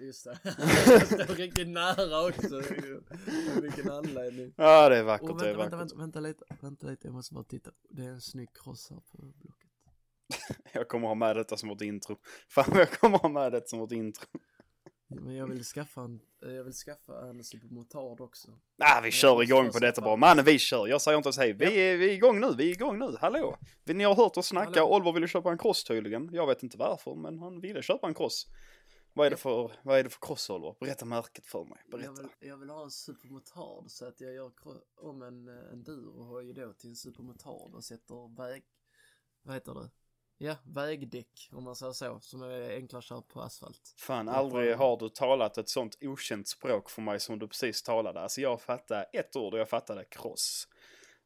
[0.00, 0.38] Just det.
[0.44, 2.56] Jag står riktigt nära också.
[3.56, 4.52] Av Vilken anledning.
[4.56, 5.98] Ja, det är vackert, Och det är vänta, vackert.
[5.98, 6.44] vänta, vänta, vänta lite.
[6.60, 7.70] Vänta lite, jag måste bara titta.
[7.90, 9.70] Det är en snygg cross här på blocket.
[10.72, 12.16] Jag kommer ha med detta som vårt intro.
[12.48, 14.26] Fan, jag kommer ha med det som vårt intro.
[15.12, 18.48] Men jag vill skaffa en, eh, jag vill skaffa en supermotard också.
[18.78, 20.16] Ah, vi kör igång på detta bara.
[20.16, 20.86] Mannen, vi kör.
[20.86, 21.52] Jag säger inte ens hej.
[21.52, 23.16] Vi är, vi är igång nu, vi är igång nu.
[23.20, 23.56] Hallå!
[23.84, 24.80] Ni har hört oss snacka.
[24.80, 24.96] Hallå.
[24.96, 26.28] Oliver ville köpa en cross tydligen.
[26.32, 28.46] Jag vet inte varför, men han ville köpa en cross.
[29.12, 30.74] Vad är det för, vad är det för cross, Oliver?
[30.80, 31.78] Berätta märket för mig.
[31.90, 32.22] Jag Berätta.
[32.22, 34.52] vill, jag vill ha en supermotard så att jag gör
[34.96, 38.62] om en, eh, en durohoj då till en supermotard och sätter väg,
[39.42, 39.90] vad heter det?
[40.42, 43.94] Ja, vägdäck om man säger så, som är enklare att köra på asfalt.
[43.96, 47.82] Fan, Jag aldrig har du talat ett sånt okänt språk för mig som du precis
[47.82, 48.20] talade.
[48.20, 50.68] Alltså jag fattade ett ord och jag fattade cross.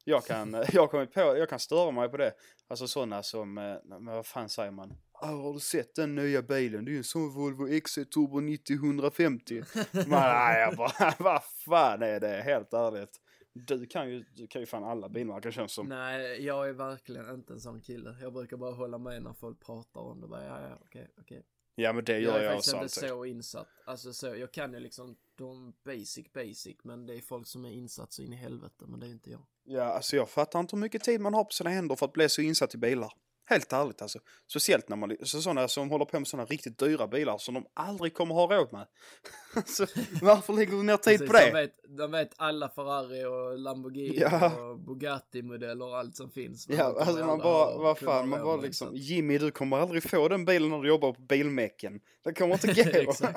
[0.03, 2.33] Jag kan, jag kommit på, jag kan störa mig på det.
[2.67, 4.93] Alltså sådana som, eh, men vad fan säger man?
[5.21, 6.85] Ah, har du sett den nya bilen?
[6.85, 9.65] Det är ju en sån Volvo XC Turbo 90-150.
[9.91, 12.41] Men nej, jag bara, vad fan är det?
[12.41, 13.21] Helt ärligt.
[13.53, 15.87] Du kan ju, du kan ju fan alla bilmärken känns som.
[15.87, 18.15] Nej, jag är verkligen inte en sån kille.
[18.21, 20.27] Jag brukar bara hålla med när folk pratar om det.
[20.27, 21.43] Bara, ja, ja, okej, okej.
[21.75, 23.09] Ja men det Jag gör är jag faktiskt också inte alltid.
[23.09, 23.67] så insatt.
[23.85, 27.71] Alltså så, jag kan ju liksom de basic basic, men det är folk som är
[27.71, 29.45] insatt så in i helvete, men det är inte jag.
[29.63, 32.13] Ja, alltså jag fattar inte hur mycket tid man har på sina händer för att
[32.13, 33.13] bli så insatt i bilar.
[33.47, 34.19] Helt ärligt alltså.
[34.47, 37.65] Speciellt när man, så sådana som håller på med sådana riktigt dyra bilar som de
[37.73, 38.87] aldrig kommer ha råd med.
[39.55, 39.85] alltså,
[40.21, 41.45] varför lägger du ner tid Precis, på det?
[41.45, 44.61] De vet, de vet alla Ferrari och Lamborghini Ja.
[44.61, 46.69] och Bugatti-modeller och allt som finns.
[46.69, 50.27] Ja, alltså man bara, vad fan, man bara liksom, så Jimmy du kommer aldrig få
[50.27, 51.99] den bilen när du jobbar på bilmecken.
[52.23, 53.13] Det kommer inte gå.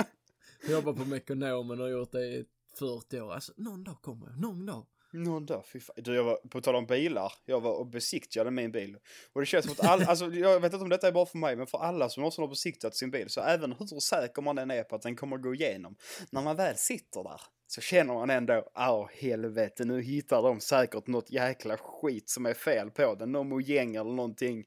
[0.73, 2.45] Jobbar på Mekonomen och har gjort det i
[2.79, 3.33] 40 år.
[3.33, 4.87] Alltså, någon dag kommer jag, någon dag.
[5.13, 5.97] Någon dag, fy fan.
[5.99, 8.97] Du, jag var, på tal om bilar, jag var och besiktigade min bil.
[9.33, 11.39] Och det känns som att alla, alltså jag vet inte om detta är bara för
[11.39, 14.59] mig, men för alla som någonsin har besiktigat sin bil, så även hur säker man
[14.59, 15.97] än är på att den kommer gå igenom,
[16.31, 21.07] när man väl sitter där, så känner man ändå, åh helvete, nu hittar de säkert
[21.07, 24.65] något jäkla skit som är fel på den, någon mojäng eller någonting.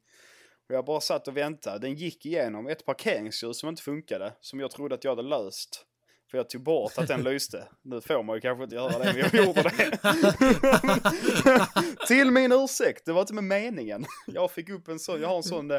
[0.70, 4.60] Och jag bara satt och väntade, den gick igenom ett parkeringsljus som inte funkade, som
[4.60, 5.86] jag trodde att jag hade löst.
[6.32, 7.68] För jag tog bort att den lyste.
[7.82, 10.00] Nu får man ju kanske inte göra det, men jag gjorde det.
[12.08, 14.06] Till min ursäkt, det var inte med meningen.
[14.28, 15.78] Jag fick upp en sån, jag har en sån eh,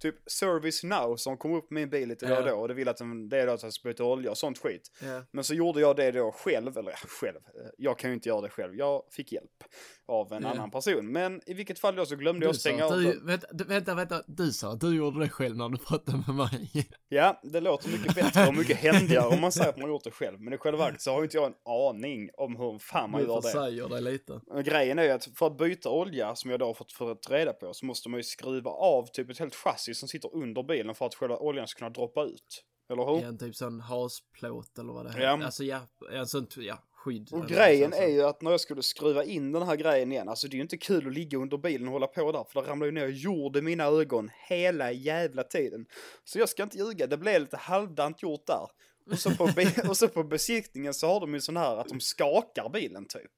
[0.00, 2.54] typ service now som kom upp på min bil lite då och då.
[2.54, 4.58] Och det vill att den, det är då att jag ska byta olja och sånt
[4.58, 4.90] skit.
[5.02, 5.22] Ja.
[5.32, 7.40] Men så gjorde jag det då själv, eller själv,
[7.78, 8.74] jag kan ju inte göra det själv.
[8.74, 9.64] Jag fick hjälp
[10.08, 10.48] av en Ja.
[10.48, 11.12] annan person.
[11.12, 13.94] Men i vilket fall då så glömde jag Du sa stänga av du, vänta, vänta,
[13.94, 16.88] vänta, du sa att du gjorde det själv när du pratade med mig.
[17.08, 20.10] Ja, det låter mycket bättre och mycket händigare om man säger att man gjort det
[20.10, 20.40] själv.
[20.40, 23.20] Men i själva verket så har ju inte jag en aning om hur fan man
[23.20, 23.42] gör det.
[23.42, 24.40] försäger dig lite.
[24.46, 27.30] Men grejen är ju att för att byta olja, som jag då har fått fått
[27.30, 30.62] reda på, så måste man ju skruva av typ ett helt chassi som sitter under
[30.62, 32.64] bilen för att själva oljan ska kunna droppa ut.
[32.92, 33.24] Eller hur?
[33.24, 35.30] En typ sån hasplåt eller vad det Ja.
[35.32, 35.44] heter.
[35.44, 35.80] Alltså ja,
[36.12, 37.28] en sån, ja, skydd.
[37.32, 40.48] Och grejen är ju att när jag skulle skruva in den här grejen igen, alltså
[40.48, 42.68] det är ju inte kul att ligga under bilen och hålla på där, för det
[42.68, 45.86] ramlar ju ner jord i mina ögon hela jävla tiden.
[46.24, 48.66] Så jag ska inte ljuga, det blev lite halvdant gjort där.
[49.10, 49.48] Och så på,
[49.88, 53.32] och så på besiktningen så har de ju sån här att de skakar bilen typ.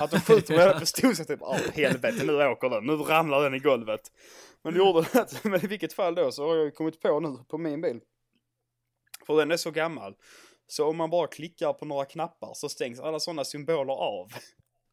[0.00, 3.54] Att de skjuter med pistol så typ, åh helvete nu åker den, nu ramlar den
[3.54, 4.00] i golvet.
[4.62, 7.44] Men det gjorde inte, men i vilket fall då så har jag kommit på nu
[7.48, 8.00] på min bil.
[9.26, 10.14] För den är så gammal.
[10.66, 14.32] Så om man bara klickar på några knappar så stängs alla sådana symboler av.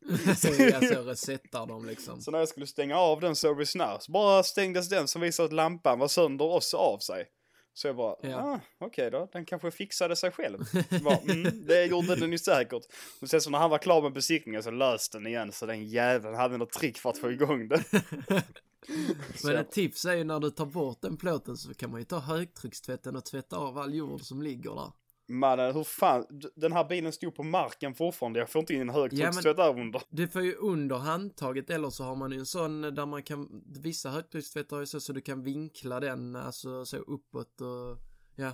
[0.38, 2.22] så alltså resetar de liksom.
[2.22, 5.46] Så när jag skulle stänga av den Service Now så bara stängdes den som visade
[5.46, 7.28] att lampan var sönder också av sig.
[7.74, 8.38] Så jag bara, Ja.
[8.38, 10.58] ah, okej då, den kanske fixade sig själv.
[11.04, 12.84] Bara, mm, det gjorde den ju säkert.
[13.22, 15.86] Och sen så när han var klar med besiktningen så löste den igen så den
[15.88, 17.84] jäveln hade något trick för att få igång den.
[19.44, 22.06] Men ett tips är ju när du tar bort den plåten så kan man ju
[22.06, 24.92] ta högtryckstvätten och tvätta av all jord som ligger där.
[25.32, 26.26] Mannen, hur fan,
[26.56, 30.02] den här bilen stod på marken fortfarande, jag får inte in en högtryckstvätt där under.
[30.10, 33.64] Du får ju under handtaget eller så har man ju en sån där man kan,
[33.82, 37.98] vissa högtryckstvättar ju så, så du kan vinkla den alltså så uppåt och
[38.36, 38.54] ja,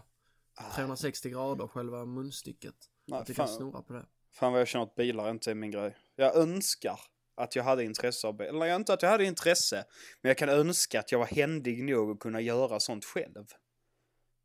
[0.76, 2.76] 360 grader själva munstycket.
[3.06, 4.06] Nej, att du kan fan, snurra på det.
[4.32, 5.98] fan vad jag känner att bilar inte är min grej.
[6.16, 7.00] Jag önskar
[7.36, 8.42] att jag hade intresse av.
[8.42, 9.86] Eller inte att jag hade intresse,
[10.22, 13.46] men jag kan önska att jag var händig nog att kunna göra sånt själv.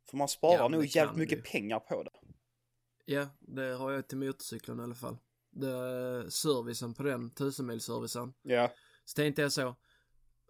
[0.09, 1.49] För man sparar Ja, nog jävligt kan mycket du.
[1.51, 2.11] pengar på det.
[3.05, 5.17] Ja, det har jag till motorcykeln i alla fall.
[5.51, 8.33] Det, servicen på den, tusenmilsservicen.
[8.41, 8.73] Ja,
[9.05, 9.75] Så tänkte jag så.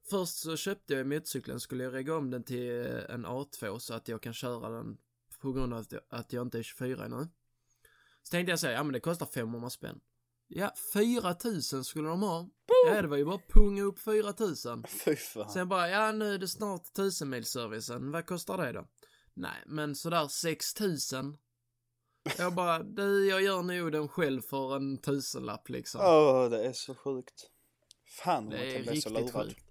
[0.09, 2.71] Först så köpte jag motorcykeln, skulle jag regga om den till
[3.09, 4.97] en A2 så att jag kan köra den
[5.39, 7.27] på grund av att jag, inte är 24 nu.
[8.23, 9.99] Så tänkte jag så, ja men det kostar 500 spänn.
[10.47, 12.49] Ja, 4000 skulle de ha.
[12.87, 14.83] Ja, det var ju bara punga upp 4000.
[15.05, 15.49] fy fan.
[15.49, 18.87] Sen bara, ja nu är det snart 1000 milsservicen, vad kostar det då?
[19.33, 21.37] Nej, men sådär 6000
[22.37, 26.01] Jag bara, du jag gör nog den själv för en tusenlapp liksom.
[26.03, 27.49] Åh, det är så sjukt.
[28.07, 29.47] Fan vad man blir så riktigt lurad.
[29.47, 29.65] sjukt.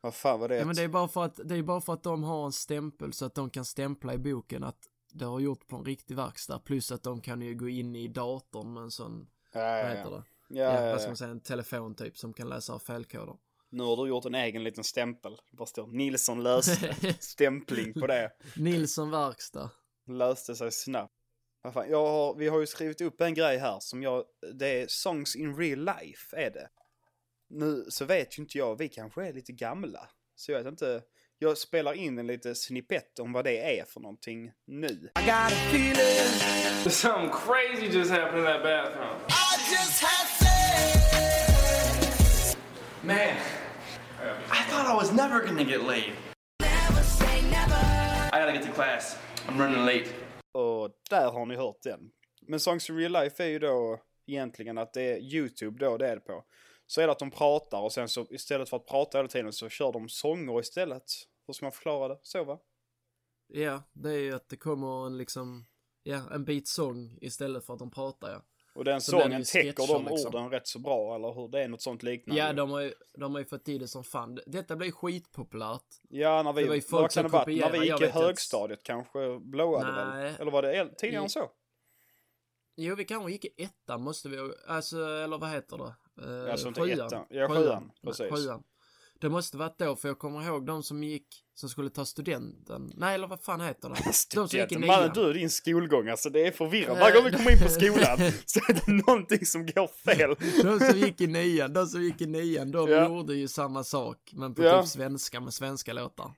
[0.00, 0.56] Vad fan var det?
[0.56, 2.52] Ja men det är bara för att, det är bara för att de har en
[2.52, 6.16] stämpel så att de kan stämpla i boken att det har gjort på en riktig
[6.16, 9.80] verkstad plus att de kan ju gå in i datorn med en sån, ja, vad
[9.80, 10.10] ja, heter ja.
[10.10, 10.22] det?
[10.48, 13.36] Ja, Ja, ja, vad ska man säga, en telefon typ som kan läsa av felkoder.
[13.70, 15.36] Nu har du gjort en egen liten stämpel.
[15.50, 17.14] Det bara står Nilsson löste.
[17.20, 18.32] Stämpling på det.
[18.56, 19.70] Nilsson verkstad.
[20.06, 21.14] Löste sig snabbt.
[21.64, 24.24] Vad fan, jag har, vi har ju skrivit upp en grej här som jag,
[24.54, 26.68] det är Songs in real life är det.
[27.50, 30.08] Nu så vet ju inte jag, vi kanske är lite gamla.
[30.34, 31.02] Så jag vet inte,
[31.38, 34.86] jag spelar in en lite snippet om vad det är för någonting nu.
[34.86, 39.16] I got a feeling Something crazy just happened in that bathroom.
[39.28, 41.76] I just had sex.
[43.02, 43.36] Man,
[44.50, 46.12] I thought I was never gonna get laid.
[46.60, 47.82] Never say never.
[48.32, 49.16] I gotta get to class.
[49.48, 50.21] I'm running late.
[50.52, 52.10] Och där har ni hört den.
[52.40, 56.08] Men Songs in real life är ju då egentligen att det är YouTube då det
[56.08, 56.44] är det på.
[56.86, 59.52] Så är det att de pratar och sen så istället för att prata hela tiden
[59.52, 61.04] så kör de sånger istället.
[61.46, 62.18] Hur ska man förklara det?
[62.22, 62.58] Så va?
[63.46, 65.66] Ja, det är ju att det kommer en liksom,
[66.02, 68.42] ja, en bit sång istället för att de pratar ja.
[68.74, 70.34] Och den Så sången täcker de liksom.
[70.34, 71.48] orden rätt så bra, eller hur?
[71.48, 72.42] Det är något sånt liknande.
[72.42, 74.38] Ja, de har ju, de har ju fått i det som fan.
[74.46, 75.86] Detta blir skitpopulärt.
[76.08, 77.60] Ja, när vi, det var ju folk som varit?
[77.60, 80.22] När vi gick i högstadiet kanske blåade Nej.
[80.24, 80.34] väl?
[80.40, 81.50] Eller var det tidigare än så?
[82.76, 85.94] Jo, vi kanske gick i ettan måste vi, alltså, eller vad heter det?
[86.44, 87.26] Eh, Alltså inte ettan.
[87.30, 88.30] Ja, sjuan, precis.
[88.30, 88.62] Sjuan.
[89.22, 92.92] Det måste varit då, för jag kommer ihåg de som gick, som skulle ta studenten.
[92.96, 93.94] Nej, eller vad fan heter det?
[94.34, 94.78] De som gick i.
[94.78, 95.10] Mannen nian.
[95.14, 96.92] du och din skolgång, alltså det är förvirrande.
[97.00, 100.34] Eh, Varje gång vi kommer in på skolan så är det någonting som går fel.
[100.62, 103.08] De som gick i nian, de som gick i nian, de Ja.
[103.08, 104.82] gjorde ju samma sak, men på Ja.
[104.82, 106.32] typ svenska med svenska låtar.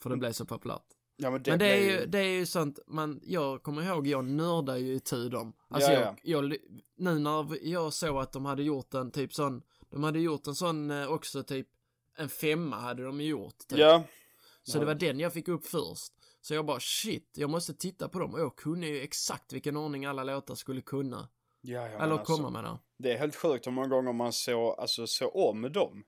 [0.00, 0.82] För det blev så populärt.
[1.16, 4.06] Ja, men det, Men det är, ju, det är ju sånt, man, jag kommer ihåg,
[4.06, 5.52] jag nördar ju i Tudor.
[5.68, 6.56] Alltså Ja, jag, jag,
[6.96, 10.54] nu när jag såg att de hade gjort en typ sån, de hade gjort en
[10.54, 11.66] sån eh, också typ,
[12.16, 13.58] en femma hade de gjort.
[13.68, 13.78] Typ.
[13.78, 14.02] Ja,
[14.62, 16.12] Så det var den jag fick upp först.
[16.40, 19.76] Så jag bara shit, jag måste titta på dem och jag kunde ju exakt vilken
[19.76, 21.28] ordning alla låtar skulle kunna.
[21.60, 22.78] ja, ja Eller alltså, komma med det.
[22.98, 26.04] Det är helt sjukt hur många gånger man såg, alltså, såg om dem.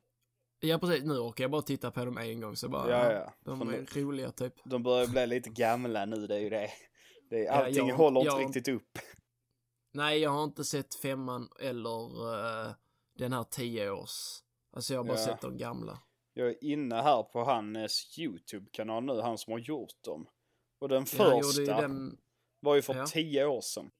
[0.60, 3.34] Ja precis, nu orkar jag bara titta på dem en gång så bara, Ja, ja.
[3.44, 4.54] de För är roliga typ.
[4.64, 6.70] De börjar bli lite gamla nu, det är ju det.
[7.30, 8.98] det är, Ja, allting jag- håller inte jag- riktigt upp.
[9.92, 12.34] Nej, jag har inte sett femman eller
[12.66, 12.72] eh,
[13.18, 14.42] den här tio års.
[14.76, 15.24] Alltså jag har bara Ja.
[15.24, 15.98] sett de gamla.
[16.32, 20.28] Jag är inne här på hans YouTube-kanal nu, han som har gjort dem.
[20.78, 22.18] Och den Ja, första den,
[22.60, 23.06] var ju för Ja.
[23.06, 23.90] tio år sedan.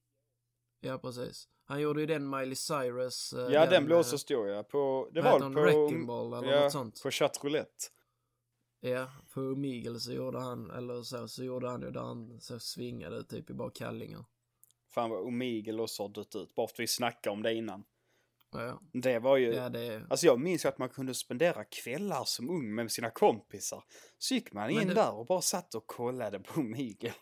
[0.81, 1.49] ja precis.
[1.65, 3.33] Han gjorde ju den Miley Cyrus.
[3.33, 4.63] eh, Ja, den, blev eh, också stor ja.
[4.63, 5.39] På, det var på...
[5.39, 5.55] den?
[5.55, 7.03] Wrecking Ball eller ja, något sånt.
[7.03, 7.85] på chatroulette.
[8.81, 12.59] Ja, på Miguel så gjorde han, eller så, så gjorde han ju där han så
[12.59, 14.25] svingade typ i bara kallingar.
[14.91, 17.85] Fan vad Omegle också har dött ut, bara för att vi snackade om det innan.
[18.63, 19.55] Ja, Det var ju...
[19.55, 20.03] ja det.
[20.11, 23.83] Alltså jag minns ju att man kunde spendera kvällar som ung med sina kompisar.
[24.19, 27.15] Så gick man in det- där och bara satt och kollade på Omegle.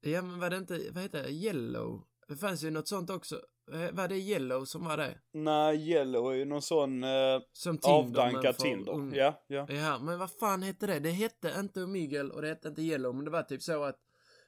[0.00, 2.02] Ja men var det inte, vad heter det, Yellow?
[2.28, 3.40] Det fanns ju något sånt också.
[3.72, 5.18] Eh, Var det Yellow som var det?
[5.32, 7.10] Nej, Yellow är ju någon sån eh,
[7.52, 8.92] Som Tinder avdankad Tinder.
[8.92, 9.16] unga.
[9.16, 9.66] Ja, ja.
[9.68, 10.98] Ja, men vad fan hette det?
[10.98, 13.96] Det hette inte Omegle och det hette inte Yellow, men det var typ så att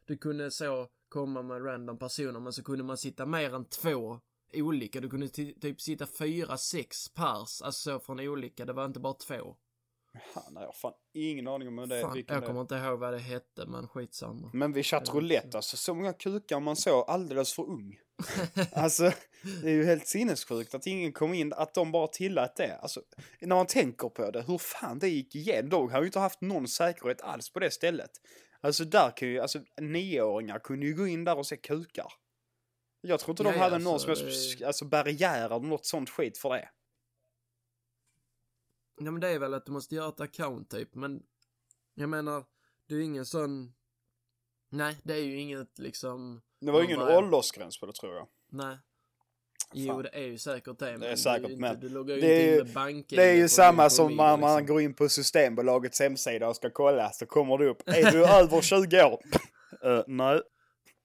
[0.07, 4.21] du kunde så komma med random personer, men så kunde man sitta mer än två
[4.63, 5.01] olika.
[5.01, 8.65] Du kunde ty- typ sitta fyra, sex pers, alltså så från olika.
[8.65, 9.57] Det var inte bara två.
[10.55, 12.63] Jag har fan ingen aning om det, Fan, vilken jag det kommer är.
[12.63, 14.51] inte ihåg vad det hette, men skitsamma.
[14.53, 17.99] Men vid chatroulette, alltså så många kukar man såg alldeles för ung.
[18.73, 19.13] alltså,
[19.63, 22.77] det är ju helt sinnessjukt att ingen kom in, att de bara tillät det.
[22.77, 23.01] Alltså,
[23.41, 25.69] när man tänker på det, hur fan det gick igen.
[25.69, 28.11] De har ju inte haft någon säkerhet alls på det stället.
[28.61, 32.13] Alltså där kan ju, alltså nioåringar kunde ju gå in där och se kukar.
[33.07, 35.61] Jag tror inte de Ja, hade ja, någon alltså, som helst, det- alltså barriär eller
[35.61, 36.69] något sånt skit för det.
[39.01, 41.23] Ja men det är väl att du måste göra ett account typ, men
[41.95, 42.45] jag menar,
[42.87, 43.75] du är ingen sån...
[44.71, 46.43] Nej, det är ju inget liksom...
[46.61, 48.29] Det var ju ingen bara- åldersgräns på det tror jag.
[48.53, 48.77] Nej.
[49.73, 50.03] Jo, Fan.
[50.03, 50.85] det är ju säkert det.
[50.87, 53.17] Det är men säkert, du, men Du loggar ju det inte ju- in med banken.
[53.17, 54.75] Det är ju samma som Amigo, man, man liksom.
[54.75, 57.83] går in på Systembolagets hemsida och ska kolla så kommer det upp.
[57.89, 59.21] Är du över 20 år?
[59.83, 60.41] Eh, nej.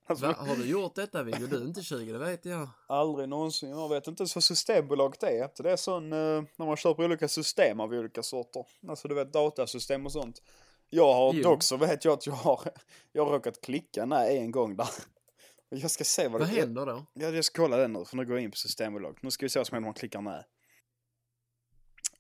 [0.10, 1.48] Alltså, Va, har du gjort detta Viggo?
[1.48, 2.70] Du är inte 20, det vet jag.
[2.88, 3.70] Aldrig någonsin.
[3.70, 5.64] Jag vet inte ens vad Systembolaget är.
[5.64, 8.66] Det är sån eh, när man köper olika system av olika sorter.
[8.88, 10.42] Alltså du vet datasystem och sånt.
[10.90, 11.44] Jag har Jo.
[11.44, 12.62] dock så vet jag att jag har,
[13.12, 14.90] jag har råkat klicka nej en gång där.
[15.72, 16.60] Jag ska se vad, Vad det är.
[16.62, 17.06] händer då?
[17.14, 19.24] Ja, jag ska kolla den nu för nu går jag in på Systembolaget.
[19.24, 20.44] Nu ska vi se vad som händer om man klickar nej.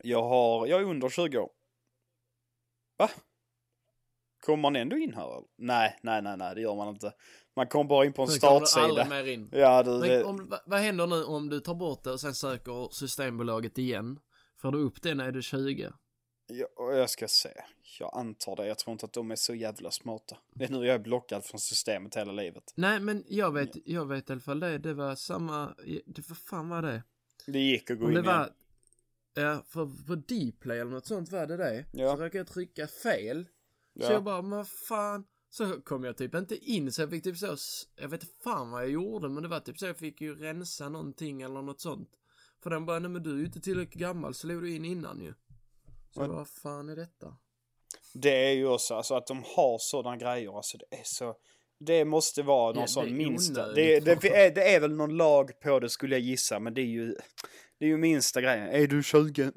[0.04, 1.50] Jag har, jag är under 20 år.
[2.98, 3.10] Va?
[4.40, 5.44] Kommer man ändå in här?
[5.58, 7.14] Nej, nej, nej, nej, det gör man inte.
[7.56, 8.84] Man kommer bara in på en du startsida.
[8.86, 9.50] aldrig mer in.
[9.54, 12.20] Ja, du, Men det, om, vad, vad händer nu om du tar bort det och
[12.20, 14.20] sen söker Systembolaget igen?
[14.62, 15.92] Får du upp det när du är 20?
[16.48, 17.50] ja, och jag ska se.
[18.00, 18.68] Jag antar det.
[18.68, 20.38] Jag tror inte att de är så jävla smarta.
[20.56, 22.64] Det är nu jag är blockad från systemet hela livet.
[22.76, 24.78] Nej, men jag vet, jag vet i alla fall det.
[24.78, 27.04] Det var samma, det var fan var det?
[27.48, 28.38] Det gick att gå Om in det igen.
[28.38, 28.50] var,
[29.44, 31.86] ja, för på Dplay eller något sånt var det det.
[31.94, 32.08] Ja.
[32.16, 33.48] Så råkade jag trycka fel.
[34.00, 34.12] Så Ja.
[34.14, 35.26] jag bara, men fan.
[35.52, 37.56] Så kom jag typ inte in så jag fick typ så,
[37.96, 40.36] jag vet inte fan vad jag gjorde men det var typ så jag fick ju
[40.36, 42.10] rensa någonting eller något sånt.
[42.64, 44.86] För den bara, nej men du är ju inte tillräckligt gammal så låg du in
[44.86, 45.34] innan ju.
[46.14, 47.36] Så jag Vad- fan är detta?
[48.14, 51.36] Det är ju också, alltså att de har sådana grejer, alltså det är så...
[51.80, 53.64] Det måste vara någon Ja, sån det minsta...
[53.64, 54.06] onödigt.
[54.06, 56.82] Det, det, är, det är väl någon lag på det skulle jag gissa, men det
[56.82, 57.16] är ju...
[57.80, 58.68] Det är ju minsta grejen.
[58.70, 59.52] Är du 20?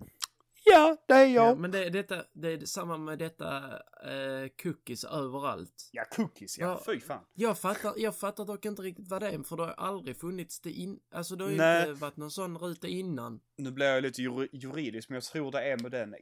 [0.73, 1.59] Ja, det är Ja, jag.
[1.59, 3.57] men det, detta, det är samma med detta
[4.05, 5.89] eh, cookies överallt.
[5.93, 6.67] Ja, cookies ja.
[6.67, 6.83] Ja.
[6.93, 7.25] Fy fan.
[7.35, 10.61] Jag fattar, jag fattar dock inte riktigt vad det är för det har aldrig funnits
[10.61, 11.89] det in, alltså det har ju Nej.
[11.89, 13.41] inte varit någon sån ruta innan.
[13.57, 16.15] Nu blir jag lite jur- juridisk, men jag tror det är med den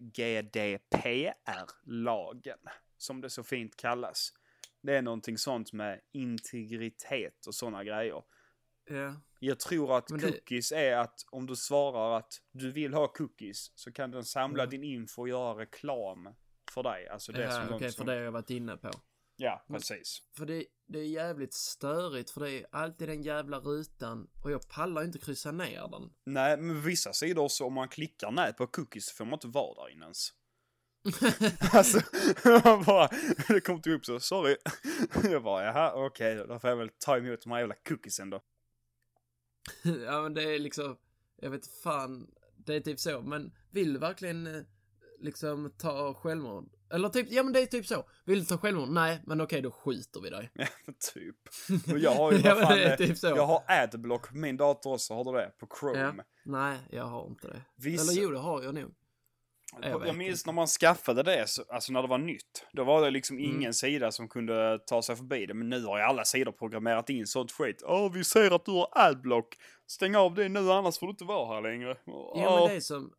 [1.30, 2.58] GDPR-lagen,
[2.96, 4.32] som det så fint kallas.
[4.82, 8.22] Det är någonting sånt med integritet och sådana grejer.
[8.90, 9.14] Ja.
[9.42, 13.08] Jag tror att Men det- cookies är att om du svarar att du vill ha
[13.08, 14.70] cookies så kan den samla Mm.
[14.70, 16.28] din info och göra reklam
[16.74, 17.08] för dig.
[17.08, 18.06] Alltså det Ja, som okej, något för som...
[18.06, 18.90] det har jag varit inne på.
[19.36, 20.18] Ja, Men- precis.
[20.36, 24.68] För det, det är jävligt störigt för det är alltid den jävla rutan och jag
[24.68, 26.12] pallar inte kryssa ner den.
[26.26, 29.46] Nej, men vissa sidor så om man klickar nej på cookies så får man inte
[29.48, 30.28] vara där inne ens.
[31.72, 32.00] Alltså,
[32.64, 33.08] man bara,
[33.48, 34.56] det kom inte upp så, sorry.
[35.30, 38.40] Jag bara, jaha, okej, då får jag väl ta emot de här jävla cookiesen då.
[40.06, 40.96] ja men det är liksom,
[41.40, 43.22] jag vet fan, det är typ så.
[43.22, 44.62] Men vill du verkligen eh,
[45.20, 46.68] liksom ta självmord?
[46.92, 48.04] Eller typ, ja men det är typ så.
[48.24, 48.88] Vill du ta självmord?
[48.88, 50.50] Nej, men okej då skjuter vi dig.
[50.54, 50.66] Ja,
[51.14, 51.36] typ.
[51.92, 53.26] Och jag har ju, Ja, vad fan, det är typ så.
[53.26, 55.52] jag har adblock på min dator också, har du det?
[55.58, 55.98] På Chrome.
[55.98, 56.14] Ja.
[56.44, 57.62] Nej, jag har inte det.
[57.76, 58.94] Vissa- Eller jo, det har jag nog.
[59.82, 62.66] Jag Jag, minns när man skaffade det, så, alltså när det var nytt.
[62.72, 63.50] Då var det liksom Mm.
[63.50, 65.54] ingen sida som kunde ta sig förbi det.
[65.54, 67.82] Men nu har ju alla sidor programmerat in sånt skit.
[67.86, 69.56] Åh, vi ser att du har adblock.
[69.86, 71.96] Stäng av det nu, annars får du inte vara här längre.
[72.06, 72.60] Ja Åh.
[72.60, 73.12] men det är som,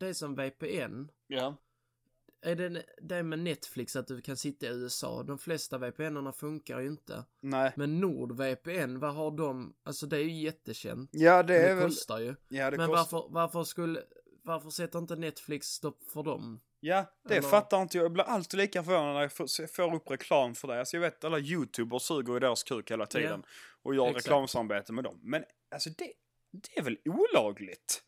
[0.00, 1.08] det är som VPN.
[1.26, 1.56] Ja.
[2.42, 5.22] Är det det med Netflix att du kan sitta i USA?
[5.22, 7.24] De flesta VPN-erna funkar ju inte.
[7.40, 7.72] Nej.
[7.76, 9.74] Men NordVPN, vad har de?
[9.84, 11.10] Alltså det är ju jättekänt.
[11.12, 11.88] Ja, det Men är det väl...
[11.88, 12.34] kostar ju.
[12.48, 13.16] Ja, det Men kostar.
[13.18, 14.00] varför, varför skulle,
[14.48, 16.60] varför sätter inte Netflix stopp för dem?
[16.80, 18.04] Ja, det Eller- fattar inte jag.
[18.04, 20.78] Jag blir alltid lika förvånad när jag får, får upp reklam för det.
[20.78, 23.42] Alltså jag vet alla youtubers suger ju deras kuk hela tiden.
[23.82, 24.26] Och gör exakt.
[24.26, 25.20] reklamsamarbete med dem.
[25.22, 26.12] Men alltså det,
[26.52, 28.02] det är väl olagligt?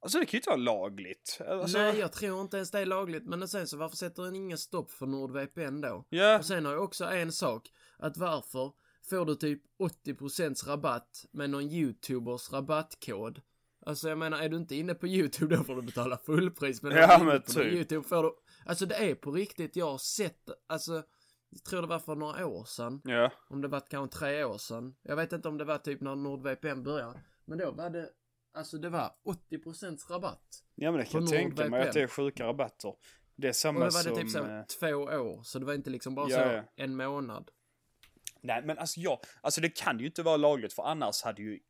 [0.00, 1.40] Alltså det kan ju inte vara lagligt.
[1.48, 3.24] Alltså, Nej, jag tror inte ens det är lagligt.
[3.26, 6.04] Men sen så varför sätter den ingen stopp för NordVPN då?
[6.08, 7.70] Ja, Och sen har jag också en sak.
[7.98, 8.72] Att varför
[9.10, 9.62] får du typ
[10.06, 13.40] 80% rabatt med någon YouTubers rabattkod?
[13.88, 16.82] Alltså jag menar, är du inte inne på YouTube då får du betala fullpris.
[16.82, 17.72] Men Ja, men på typ.
[17.72, 18.32] YouTube får du...
[18.66, 21.02] Alltså det är på riktigt, jag har sett, alltså,
[21.50, 23.00] jag tror det var för några år sedan.
[23.04, 23.32] ja.
[23.48, 24.94] Om det var kanske tre år sedan.
[25.02, 27.20] Jag vet inte om det var typ när NordVPN började.
[27.44, 28.08] Men då var det,
[28.54, 29.10] alltså det var
[29.50, 30.62] 80% rabatt.
[30.74, 32.94] Ja men det kan jag tänka mig att det är sjuka rabatter.
[33.36, 34.14] Det är Och samma då var som...
[34.14, 35.42] det typ så eh, två år.
[35.42, 36.62] Så det var inte liksom bara Ja, så ja.
[36.76, 37.50] en månad.
[38.40, 41.60] Nej men alltså ja, alltså det kan ju inte vara lagligt för annars hade ju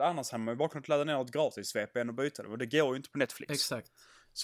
[0.00, 2.58] annars hade man ju bara kunnat ladda ner ett gratis VPN och byta det och
[2.58, 3.52] det går ju inte på Netflix.
[3.52, 3.90] Exakt.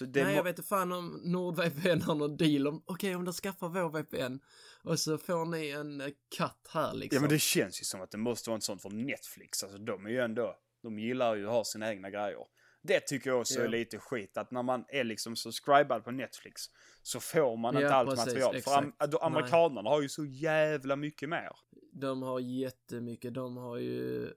[0.00, 3.68] Nej, jag vet inte fan om NordVPN har någon deal om, okej om de skaffar
[3.68, 4.38] vår VPN
[4.82, 7.16] och så får ni en eh, katt här liksom.
[7.16, 9.62] Ja men det känns ju som att det måste vara en sån från Netflix.
[9.62, 12.44] Alltså de är ju ändå, de gillar ju att ha sina egna grejer.
[12.82, 13.64] Det tycker jag också Ja.
[13.64, 16.62] är lite skit att när man är liksom subscribad på Netflix
[17.02, 18.62] så får man Ja, inte allt precis, material.
[18.62, 21.50] För am- amerikanerna har ju så jävla mycket mer.
[21.92, 24.32] De har jättemycket, de har ju,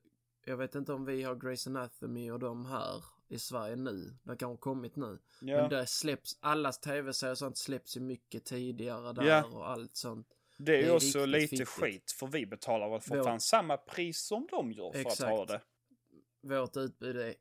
[0.45, 4.17] jag vet inte om vi har Grey's Anatomy och de här i Sverige nu.
[4.23, 5.19] Det kanske har kommit nu.
[5.41, 5.57] Ja.
[5.61, 9.43] Men det släpps, allas tv-serier och sånt släpps ju mycket tidigare där Ja.
[9.45, 10.27] och allt sånt.
[10.57, 11.69] Det är ju också lite fittigt.
[11.69, 15.21] skit för vi betalar väl för Vår- fan samma pris som de gör för Exakt.
[15.21, 15.61] att ha det.
[16.41, 17.35] Vårt utbud är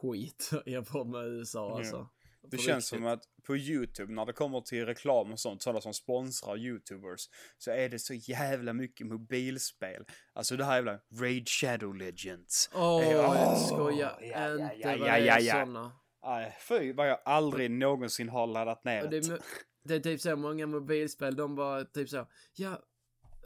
[0.00, 1.76] skit jämfört med USA Ja.
[1.78, 2.08] alltså.
[2.50, 3.04] Det På känns riktigt.
[3.04, 7.28] som att på YouTube när det kommer till reklam och sånt, sådana som sponsrar YouTubers,
[7.58, 10.04] så är det så jävla mycket mobilspel.
[10.32, 12.70] Alltså det här jävla Raid Shadow Legends.
[12.74, 15.64] Åh, Eh, oh, åh, skoja ja, ja, inte ja, vad ja, det ja, ja.
[15.64, 15.92] såna.
[16.24, 19.32] Nej, fy vad jag aldrig någonsin har laddat ner det, det.
[19.34, 19.40] är,
[19.84, 22.26] det är typ så många mobilspel, de bara typ så,
[22.56, 22.82] ja,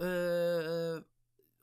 [0.00, 1.02] eh,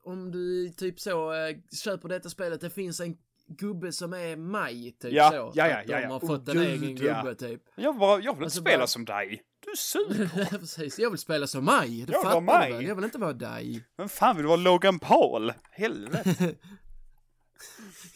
[0.03, 3.17] om du typ så eh, köper detta spelet, det finns en
[3.47, 5.35] gubbe som är Maj, typ Ja, så.
[5.55, 6.07] ja, ja, Att de ja, ja.
[6.09, 7.21] har fått en gud, egen ja.
[7.21, 7.61] gubbe typ.
[7.75, 9.41] Jag, bara, jag vill inte Alltså spela bara- som dig.
[9.65, 10.57] Du super!
[10.59, 12.05] Precis, jag vill spela som mig.
[12.07, 12.71] Det Jag fattar du mig.
[12.73, 12.85] väl?
[12.87, 13.83] Jag vill inte vara dig.
[13.97, 15.53] Vem fan vill vara Logan Paul?
[15.71, 16.55] Helvete.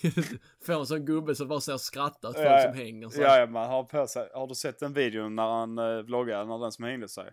[0.65, 3.21] Får en sån gubbe som bara står och skrattar åt folk Ja, som hänger så.
[3.21, 4.29] Ja, ja, man har på sig.
[4.33, 7.31] Har du sett den videon när han uh, vloggar när den som hängde sig?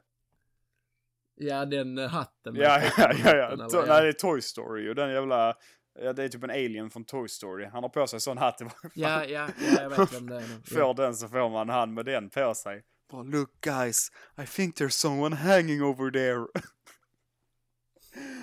[1.41, 2.55] Ja, den eh, hatten.
[2.57, 3.69] Ja, ja, ja, ja.
[3.87, 5.55] Nej, det är Toy Story och den jävla...
[6.03, 7.67] Ja, det är typ en alien från Toy Story.
[7.67, 8.61] Han har på sig sån hatt.
[8.61, 9.49] Ja, ja, ja,
[9.83, 10.61] jag vet vem det är nu.
[10.69, 10.93] Får Ja.
[10.93, 12.83] den så får man han med den på sig.
[13.11, 14.09] Bara, look guys,
[14.43, 16.47] I think there's someone hanging over there.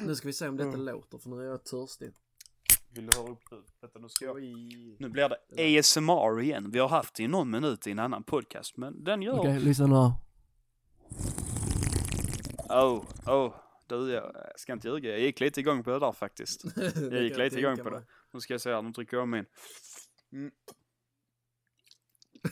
[0.06, 0.66] Nu ska vi se om Mm.
[0.68, 2.12] detta låter, för nu är jag törstig.
[2.94, 3.40] Vill du höra upp?
[3.82, 4.36] Vänta, nu ska jag...
[5.00, 6.72] Nu blir det ASMR igen.
[6.72, 9.40] Vi har haft det i någon minut i en annan podcast, men den gör...
[9.40, 10.12] Okej, lyssna nu.
[12.70, 13.54] Oh, oh.
[13.88, 15.12] Du, jag ska inte ljuga.
[15.12, 16.64] Jag gick lite igång på det där faktiskt.
[17.12, 18.04] Jag gick lite igång på det.
[18.34, 19.46] Nu ska jag se här, nu trycker jag min.
[20.34, 20.52] Mm.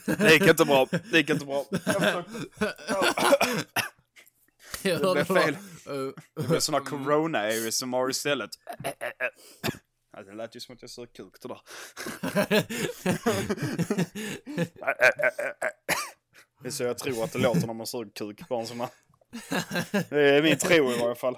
[0.17, 0.87] Det gick inte bra.
[1.11, 1.65] Det gick inte bra.
[4.83, 5.57] Det blev fel.
[6.35, 8.49] Det blev såna corona ASMR istället.
[10.11, 11.61] Ja, det lät ju som att jag sög kuk det där.
[16.61, 18.47] Det är så jag tror att det låter när man suger kuk.
[18.49, 18.89] Bara en sån här.
[20.09, 21.37] Det är min tro i varje fall.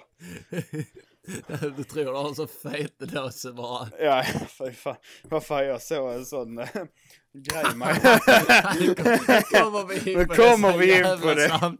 [1.77, 3.87] du tror du har en så fet dåse bara.
[3.99, 4.95] Ja, fy fan.
[5.23, 6.67] Vad fan, jag såg en sån äh,
[7.33, 7.95] grej med...
[8.79, 10.73] Nu kommer vi in Nu på kommer det.
[10.73, 11.77] så vi in på det.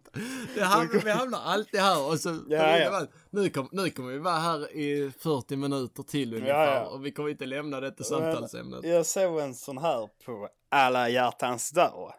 [0.55, 2.29] det hamnar, vi hamnar alltid här och så...
[2.50, 3.05] Ja, ja.
[3.29, 6.86] Nu, kom, nu kommer vi vara här i 40 minuter till ungefär Ja, ja.
[6.86, 8.84] och vi kommer inte lämna detta samtalsämnet.
[8.84, 12.13] Jag såg en sån här på alla hjärtans dag.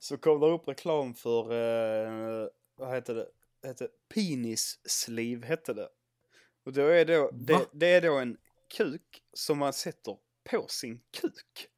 [0.00, 3.28] Så kom det upp reklam för, eh, vad heter det?
[3.68, 5.88] heter penis sleeve hette det.
[6.64, 8.36] Och då är då, det, det är då en
[8.76, 10.16] kuk som man sätter
[10.50, 11.68] på sin kuk.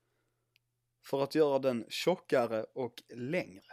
[1.05, 3.63] För att göra den tjockare och längre.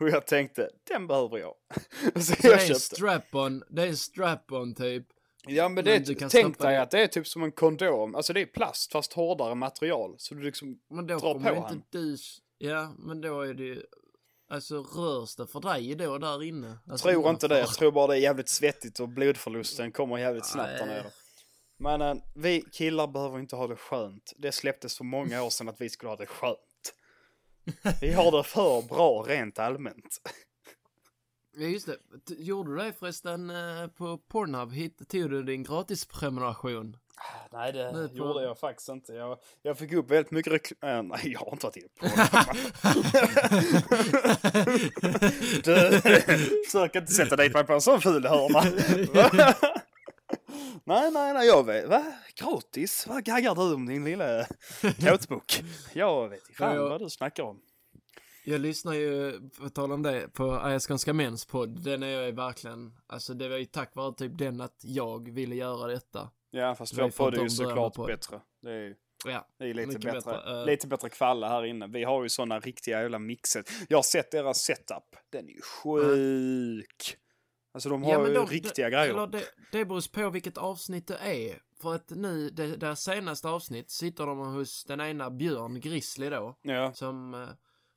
[0.00, 1.54] och jag tänkte, den behöver jag.
[2.24, 2.80] så jag det är köpte.
[2.80, 5.06] strap-on, det är strap-on typ.
[5.48, 8.14] Ja men Men det, kan tänk dig det- att det är typ som en kondom.
[8.14, 10.14] Alltså det är plast fast hårdare material.
[10.18, 12.16] Så du liksom, Men då Dra kommer på inte du...
[12.58, 13.82] Ja, men då är det ju...
[14.48, 16.78] Alltså rörs det för dig då där inne?
[16.90, 17.58] Alltså, tror inte det.
[17.58, 21.10] Jag tror bara det är jävligt svettigt och blodförlusten kommer jävligt snabbt där nere.
[21.78, 24.32] Men eh, vi killar behöver inte ha det skönt.
[24.38, 26.58] Det släpptes för många år sedan att vi skulle ha det skönt.
[28.00, 30.20] Vi har det för bra rent allmänt.
[31.58, 31.98] Ja just det.
[32.38, 34.72] Gjorde du det förresten eh, på Pornhub?
[34.72, 36.96] Hitt- Tog du din gratisprenumeration?
[37.52, 39.12] Nej, det Nu på- gjorde jag faktiskt inte.
[39.12, 41.08] Jag, jag fick upp väldigt mycket reklam.
[41.08, 42.06] nej, jag har inte varit inne på.
[45.64, 46.00] Du,
[46.64, 48.62] försök inte sätta dit mig på en sån ful hörna.
[50.84, 51.88] nej, nej, nej, jag vet.
[51.88, 52.04] Va?
[52.34, 53.06] Gratis?
[53.08, 54.46] Vad gaggar du om din lilla
[55.00, 55.62] kåtbok?
[55.94, 57.60] Jag vet inte fan Ja, jag- vad du snackar om.
[58.44, 61.84] Jag lyssnar ju, på tal om det, på Ayaskånska Mäns podd.
[61.84, 65.30] Den är jag ju verkligen, alltså det var ju tack vare typ den att jag
[65.32, 66.30] ville göra detta.
[66.56, 68.40] Ja, fast vår ju podd är ju såklart bättre.
[68.62, 69.48] Det är, Ja.
[69.58, 70.12] det är lite bättre.
[70.12, 70.64] bättre, eh.
[70.66, 71.86] Lite bättre kvalla här inne.
[71.86, 73.64] Vi har ju sådana riktiga jävla mixer.
[73.88, 75.16] Jag har sett deras setup.
[75.32, 77.16] Den är ju sjuk.
[77.74, 79.26] Alltså de har Ja, men ju de- riktiga det, grejer.
[79.26, 81.58] Det, det beror på vilket avsnitt det är.
[81.82, 86.58] För att nu, det, deras senaste avsnitt, sitter de hos den ena Björn Grizzly då.
[86.62, 87.48] Ja, Som, eh,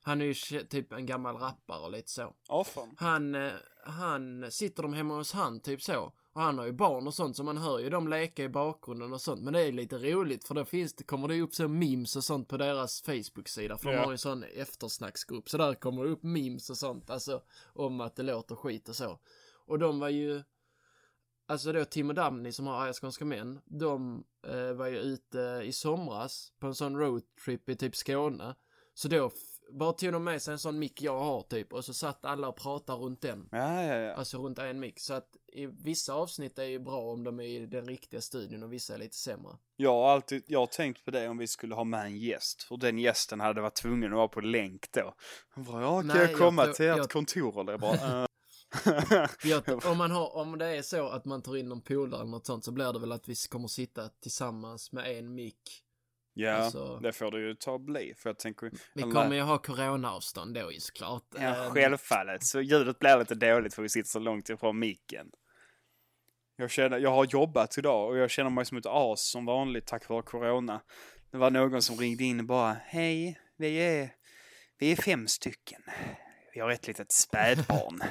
[0.02, 2.34] han är ju typ en gammal rappare och lite så.
[2.66, 2.94] fan.
[2.96, 3.52] Han, eh,
[3.86, 6.12] han, sitter de hemma hos han typ så.
[6.32, 9.12] Och han har ju barn och sånt så man hör ju dem leka i bakgrunden
[9.12, 9.42] och sånt.
[9.42, 12.24] Men det är lite roligt för då finns det, kommer det upp så memes och
[12.24, 13.78] sånt på deras Facebook-sida.
[13.78, 13.96] För Ja.
[13.96, 15.48] de har ju en sån eftersnacksgrupp.
[15.50, 17.10] Så där kommer det upp memes och sånt.
[17.10, 17.42] Alltså
[17.74, 19.18] om att det låter skit och så.
[19.66, 20.42] Och de var ju,
[21.48, 23.60] alltså då Tim och Damni som har Arga Skånska Män.
[23.64, 28.54] De eh, var ju ute i somras på en sån roadtrip i typ Skåne.
[28.94, 29.30] Så då
[29.72, 32.48] bara tog de med sig en sån mick jag har typ och så satt alla
[32.48, 33.48] och pratade runt den.
[33.52, 34.14] Ja, ja, ja.
[34.14, 35.00] Alltså runt en mick.
[35.00, 38.62] Så att i vissa avsnitt är ju bra om de är i den riktiga studion
[38.62, 39.52] och vissa är lite sämre.
[39.76, 42.62] Jag har alltid, jag har tänkt på det om vi skulle ha med en gäst.
[42.62, 45.14] För den gästen hade varit tvungen att vara på länk då.
[45.56, 47.60] Bara, ja, kan Nej, jag jag komma tror- till ert jag- kontor?
[47.60, 48.26] Eller jag bara, "Eh."
[49.44, 52.30] Jag, om, man har, om det är så att man tar in någon polare eller
[52.30, 55.82] något sånt så blir det väl att vi kommer sitta tillsammans med en mick.
[56.34, 58.14] Ja, Alltså- det får du ju ta och bli.
[58.16, 61.24] För jag tänker, Vi kommer ju ha coronaavstånd då ju såklart.
[61.34, 62.44] Ja, Eh, självfallet.
[62.44, 65.30] Så ljudet blir lite dåligt för vi sitter så långt ifrån micken.
[66.60, 69.86] Jag, känner, jag har jobbat idag och jag känner mig som ett as som vanligt
[69.86, 70.80] tack vare corona.
[71.30, 74.10] Det var någon som ringde in och bara Hej, vi är,
[74.78, 75.82] vi är fem stycken.
[76.54, 78.02] Vi har ett litet spädbarn.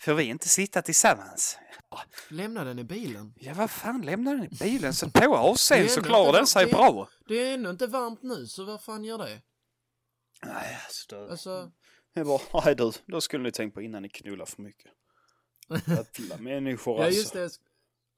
[0.00, 1.58] Får vi inte sitta tillsammans?
[2.28, 3.34] Lämna den i bilen.
[3.36, 4.94] Ja, vad fan, lämna den i bilen.
[4.94, 5.20] Sätt på
[5.74, 7.08] är så klarar den sig det- bra.
[7.28, 9.40] Det är ännu inte varmt nu så vad fan gör det?
[10.46, 11.16] Nej, alltså.
[11.24, 11.70] Det, Alltså,
[12.12, 14.90] jag bara, nej du, då skulle ni tänkt på innan ni knullar för mycket.
[16.18, 17.20] Jävla människor ja alltså.
[17.20, 17.63] just det.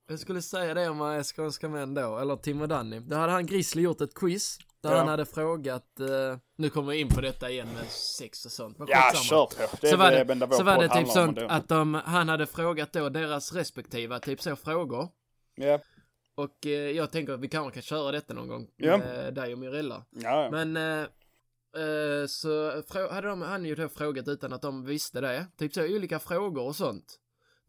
[0.06, 3.00] Jag sk- Jag skulle säga det om eh, Skånska män då, eller Tim och Danny.
[3.00, 4.58] Då hade han Grizzly gjort ett quiz.
[4.82, 4.98] Där Ja.
[4.98, 8.78] han hade frågat, eh, nu kommer vi in på detta igen med sex och sånt.
[8.78, 9.76] Men Ja, kör på.
[9.80, 11.46] Det så är var det, det, så var det typ sånt det.
[11.50, 15.08] att de, han hade frågat då deras respektiva, typ så frågor.
[15.54, 15.78] Ja,
[16.34, 18.96] Och eh, jag tänker att vi kanske kan köra detta någon gång Ja.
[18.96, 20.04] med dig och Mirella.
[20.10, 20.50] ja, ja.
[20.50, 21.06] Men eh,
[21.82, 25.46] eh, så frå- hade de, han ju då frågat utan att de visste det.
[25.58, 27.18] Typ så olika frågor och sånt.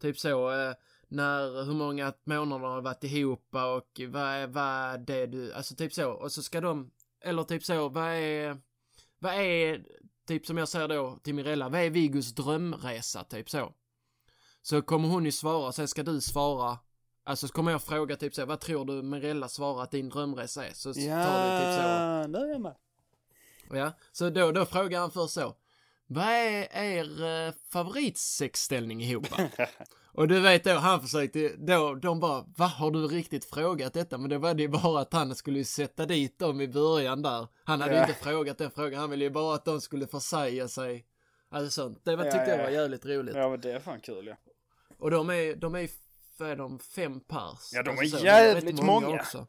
[0.02, 0.72] Typ så eh,
[1.08, 5.74] när, hur många månader har varit ihop och vad är, vad är det du, alltså
[5.74, 6.10] typ så.
[6.10, 6.90] Och så ska de,
[7.24, 8.60] eller typ så, vad är,
[9.18, 9.84] vad är,
[10.26, 13.72] typ som jag säger då till Mirella, vad är Vigos drömresa, typ så.
[14.62, 16.78] Så kommer hon ju svara, sen ska du svara,
[17.24, 20.66] alltså så kommer jag fråga typ så, vad tror du Mirella svarar att din drömresa
[20.66, 20.72] är?
[20.72, 21.88] Så tar det typ så.
[21.88, 22.74] Ja, nu är jag med.
[23.70, 25.56] Ja, så då, då frågar han först så.
[26.06, 29.26] Vad är er eh, favoritsexställning ihop?
[30.18, 34.18] Och du vet då, han försökte, då, de bara, va, har du riktigt frågat detta?
[34.18, 37.46] Men det var det ju bara att han skulle sätta dit dem i början där.
[37.64, 38.08] Han hade ju Ja.
[38.08, 41.06] inte frågat den frågan, han ville ju bara att de skulle försäga sig.
[41.50, 42.00] Alltså sånt.
[42.04, 43.34] Det var, tyckte ja, jag var jävligt roligt.
[43.36, 44.36] Ja, men det är fan kul ja.
[44.98, 45.90] Och de är, de är,
[46.38, 47.70] vad är de, fem pers?
[47.72, 49.08] Ja, de Alltså är så, jävligt rätt många.
[49.08, 49.46] också.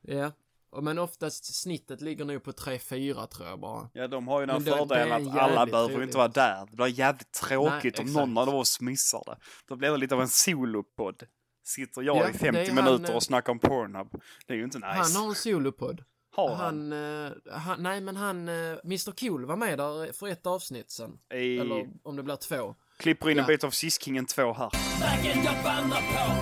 [0.00, 0.32] Ja.
[0.72, 3.90] Och Men oftast snittet ligger nog på 3-4 tror jag bara.
[3.92, 6.66] Ja, de har ju den fördelen att alla behöver inte vara där.
[6.70, 9.36] Det blir jävligt tråkigt Nej, om någon av oss missar det.
[9.68, 11.22] Då blir det lite av en solopodd.
[11.64, 14.08] Sitter jag Ja, i det 50 är han, minuter eh, och snackar om Pornhub.
[14.46, 14.88] Det är ju inte nice.
[14.88, 16.04] Han har en solopodd.
[16.36, 16.92] Har han?
[16.92, 18.54] Han, eh, han, nej men han, eh,
[18.84, 21.10] Mr Cool var med där för ett avsnitt sen.
[21.34, 21.58] I...
[21.58, 22.74] Eller om det blir två.
[22.98, 23.46] Klipper in en Ja.
[23.48, 24.70] bit av Siskingen 2 här.
[25.00, 26.34] Vägen jag vandrar på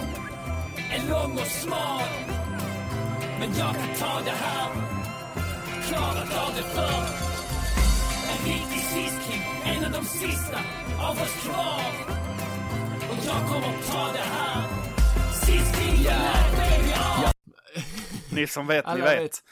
[0.95, 2.03] är lång och smal
[3.40, 4.70] Men jag kan ta det här
[5.88, 7.07] Klarat av det förr
[8.31, 10.61] En riktig sisking, en av de sista
[10.98, 11.83] av oss kvar
[13.11, 14.68] Och jag kommer ta det här
[15.33, 16.53] Sisking, yeah.
[16.53, 17.33] baby, ja.
[18.31, 19.20] Ni som vet, ni vet.
[19.20, 19.42] vet.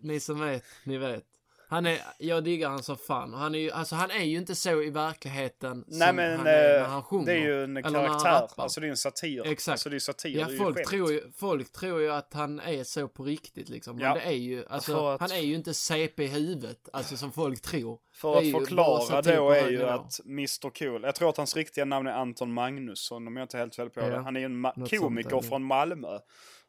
[0.00, 1.24] Ni som vet, ni vet.
[1.70, 3.34] Han är, jag diggar han som fan.
[3.34, 6.46] Han är ju, alltså han är ju inte så i verkligheten Nej som men han
[6.46, 7.26] är när eh, han sjunger.
[7.26, 8.48] det är ju en karaktär.
[8.56, 9.46] Alltså det är en satir.
[9.46, 9.72] Exakt.
[9.72, 12.34] Alltså det är satir, Ja, det är ju folk tror, ju, folk tror ju att
[12.34, 13.96] han är så på riktigt liksom.
[13.96, 14.14] Men Ja.
[14.14, 17.62] det är ju, alltså, att- han är ju inte CP i huvudet, alltså som folk
[17.62, 17.98] tror.
[18.14, 22.06] För att förklara då är ju att Mr Cool, jag tror att hans riktiga namn
[22.06, 24.18] är Anton Magnusson om jag inte helt fel på Ja, det.
[24.18, 24.66] Han är ju en
[25.00, 26.18] komiker från Malmö.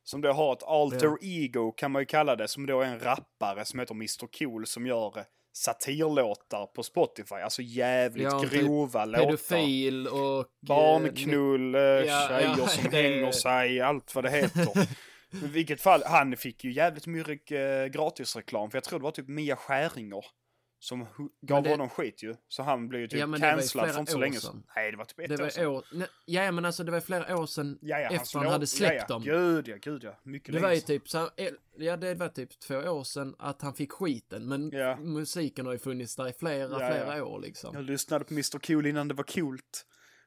[0.10, 1.18] Som då har ett alter Ja.
[1.22, 4.68] ego kan man ju kalla det, som då är en rappare som heter Mr Cool
[4.68, 7.36] som gör satirlåtar på Spotify.
[7.36, 9.26] Alltså jävligt Ja, typ grova låtar.
[9.26, 10.40] Pedofil och...
[10.40, 14.68] eh, Barnknull, ja, tjejer ja, som det- hänger sig, allt vad det heter.
[15.44, 18.72] I vilket fall, han fick ju jävligt mycket eh, gratisreklam.
[18.72, 20.26] För jag tror det var typ Mia Skäringer
[20.82, 21.06] som
[21.42, 22.36] gav det- honom skit ju.
[22.48, 24.64] Så han blev ju typ Ja, cancellad för inte så år länge sedan.
[24.76, 25.66] Nej, det var typ ett Det år var sedan.
[25.68, 28.46] år, nej, ja men alltså det var flera år sedan Ja, ja, efter han slår-
[28.52, 29.24] hade släppt ja, dem.
[29.26, 29.34] ja.
[29.34, 30.20] Gud ja, gud ja.
[30.24, 31.30] Mycket Det var ju typ så,
[31.78, 34.48] ja det var typ två år sedan att han fick skiten.
[34.48, 34.96] Men Ja.
[34.96, 37.76] musiken har ju funnits där i flera, flera år liksom.
[37.76, 39.86] Jag lyssnade på Mr Cool innan det var coolt.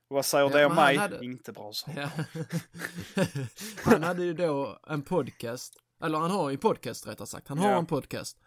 [0.09, 0.97] Vad säger Ja, det om han mig?
[0.97, 1.91] hade- Inte bra så.
[1.97, 2.09] Ja.
[3.85, 7.59] han hade ju då en podcast, eller han har ju en podcast rättare sagt, han
[7.59, 7.79] har Ja.
[7.79, 8.39] en podcast.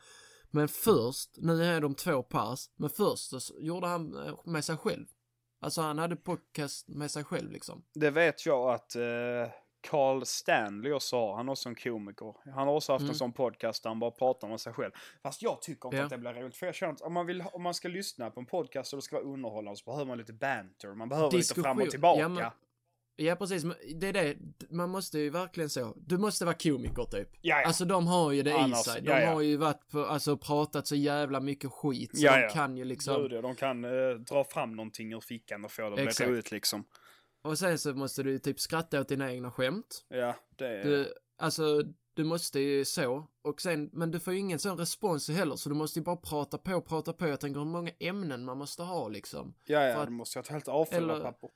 [0.56, 4.78] Men först, nu är de två pers, men först så gjorde han eh, med sig
[4.78, 5.06] själv.
[5.62, 7.84] Alltså han hade podcast med sig själv liksom.
[7.94, 9.02] Det vet jag att eh,
[9.89, 11.36] Carl Stanley också har.
[11.36, 12.36] Han är också en komiker.
[12.56, 13.10] Han har också haft Mm.
[13.10, 14.91] en sån podcast där han bara pratar med sig själv.
[15.24, 16.04] Fast jag tycker inte Ja.
[16.04, 16.56] att det blir roligt.
[16.58, 18.98] För jag känner att om man, vill, om man ska lyssna på en podcast och
[18.98, 20.94] det ska vara underhållande så behöver man lite banter.
[20.94, 21.91] Man behöver lite fram och Diskussion.
[21.91, 22.20] tillbaka.
[22.22, 22.52] Ja, men-
[23.17, 23.63] Ja precis,
[23.95, 24.38] det är det,
[24.69, 27.30] man måste ju verkligen så, du måste vara komiker typ.
[27.41, 27.67] Ja, ja.
[27.67, 29.01] Alltså de har ju det Annars- i sig.
[29.01, 32.78] De ja, har ju varit på, alltså pratat så jävla mycket skit så de kan
[32.78, 33.21] ju liksom.
[33.21, 36.51] Gud, de kan eh, dra fram någonting ur fickan och få det att bli roligt
[36.51, 36.86] liksom.
[37.43, 40.06] Och sen så måste du typ skratta åt dina egna skämt.
[40.10, 40.84] Ja, det är...
[40.84, 43.28] Du, alltså, du måste ju så.
[43.43, 46.15] Och sen, men du får ju ingen sån respons heller, så du måste ju bara
[46.15, 47.28] prata på, prata på.
[47.28, 49.56] Jag tänker hur många ämnen man måste ha liksom.
[49.65, 51.49] ja, ja, att- du måste ha ett helt avfulla eller- papper.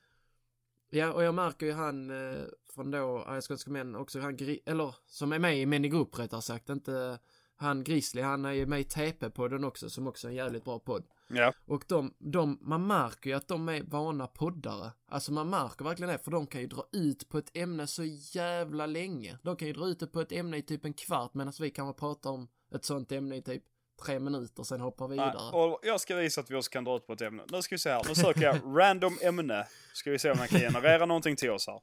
[0.89, 2.43] Ja, och jag märker ju han eh,
[2.75, 6.19] från då, äh, Skånska män, också han, eller som är med i Män i grupp
[6.19, 7.19] rättare sagt, inte
[7.55, 10.79] han Grizzly, han är ju med i TP-podden också, som också är en jävligt bra
[10.79, 11.03] podd.
[11.27, 11.53] Ja.
[11.65, 14.91] Och de, de, man märker ju att de är vana poddare.
[15.07, 18.03] Alltså man märker verkligen det, för de kan ju dra ut på ett ämne så
[18.33, 19.37] jävla länge.
[19.43, 21.69] De kan ju dra ut det på ett ämne i typ en kvart, medan vi
[21.69, 23.63] kan prata om ett sånt ämne i typ
[24.05, 25.51] tre minuter, sen hoppar Nej, vidare.
[25.51, 27.43] och jag ska visa att vi också kan dra ut på ett ämne.
[27.51, 28.01] Nu ska vi se här.
[28.07, 29.67] Nu söker jag random ämne.
[29.93, 31.81] Ska vi se om jag kan generera någonting till oss här.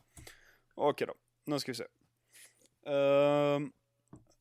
[0.75, 1.15] Okej då.
[1.45, 1.85] Nu ska vi se.
[2.87, 3.73] Ehm,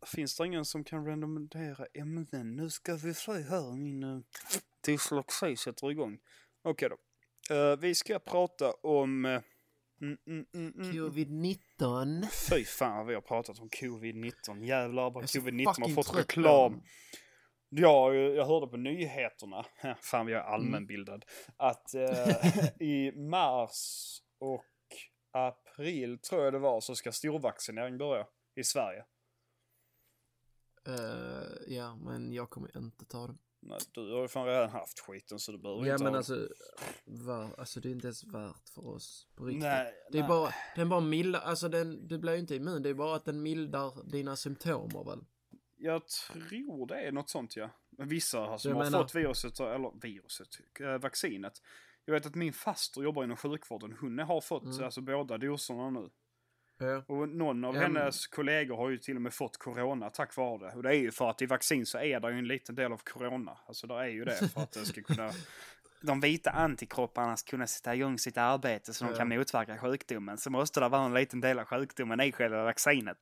[0.05, 2.55] finns det ingen som kan randomera ämnen?
[2.55, 4.21] Nu ska vi se här, min uh,
[4.85, 6.17] dyslexi sätter igång.
[6.63, 6.97] Okej då.
[7.55, 9.25] Eh, vi ska prata om...
[9.25, 9.41] eh,
[10.01, 11.05] mm, mm, mm, mm, mm.
[11.05, 12.25] Covid-19.
[12.49, 14.63] Fy fan vad vi har pratat om covid-19.
[14.63, 16.81] Jävlar vad är så covid-19 har fått reklam.
[17.77, 19.65] Ja, jag hörde på nyheterna,
[20.01, 20.53] fan jag är Mm.
[20.53, 21.25] allmänbildad,
[21.57, 24.65] att eh, i mars och
[25.31, 29.05] april tror jag det var så ska storvaccinering börja i Sverige.
[30.87, 33.35] Eh, ja, men jag kommer inte ta det.
[33.61, 36.17] Nej, du har ju fan redan haft skiten så du behöver Ja, inte men ha
[36.17, 36.47] alltså,
[37.05, 39.63] var, alltså det är inte ens värt för oss på riktigt.
[39.63, 40.29] Nej, Det är nej.
[40.29, 43.25] bara, den bara mildar, alltså den, du blir ju inte immun, det är bara att
[43.25, 45.19] den mildar dina symptomer väl?
[45.85, 47.69] Jag tror det är något sånt ja.
[47.97, 50.47] Men vissa som Jag har menar- fått viruset, eller viruset,
[50.79, 51.61] äh, vaccinet.
[52.05, 53.97] Jag vet att min faster jobbar inom sjukvården.
[54.01, 54.83] Hon har fått Mm.
[54.83, 56.09] alltså båda doserna nu.
[56.77, 57.03] Ja.
[57.07, 60.35] Och någon av Ja, men- hennes kollegor har ju till och med fått corona tack
[60.37, 60.75] vare det.
[60.75, 62.91] Och det är ju för att i vaccin så är det ju en liten del
[62.93, 63.57] av corona.
[63.65, 65.31] Alltså det är ju det för att det ska kunna...
[66.01, 69.17] De vita antikropparna ska kunna sätta igång sitt arbete så de Ja.
[69.17, 70.37] kan motverka sjukdomen.
[70.37, 73.17] Så måste det vara en liten del av sjukdomen i själva vaccinet.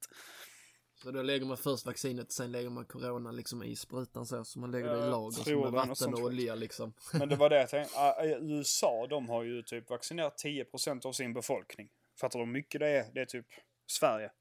[1.03, 4.59] Så då lägger man först vaccinet, sen lägger man corona liksom i sprutan så, så
[4.59, 6.93] man lägger det i Jag lager som med vatten och olja liksom.
[7.13, 7.93] Men det var det jag tänkte.
[7.99, 11.89] Ah, USA, de har ju typ vaccinerat 10% av sin befolkning.
[12.19, 13.13] Fattar du hur mycket det är?
[13.13, 13.47] Det är typ
[13.87, 14.31] Sverige.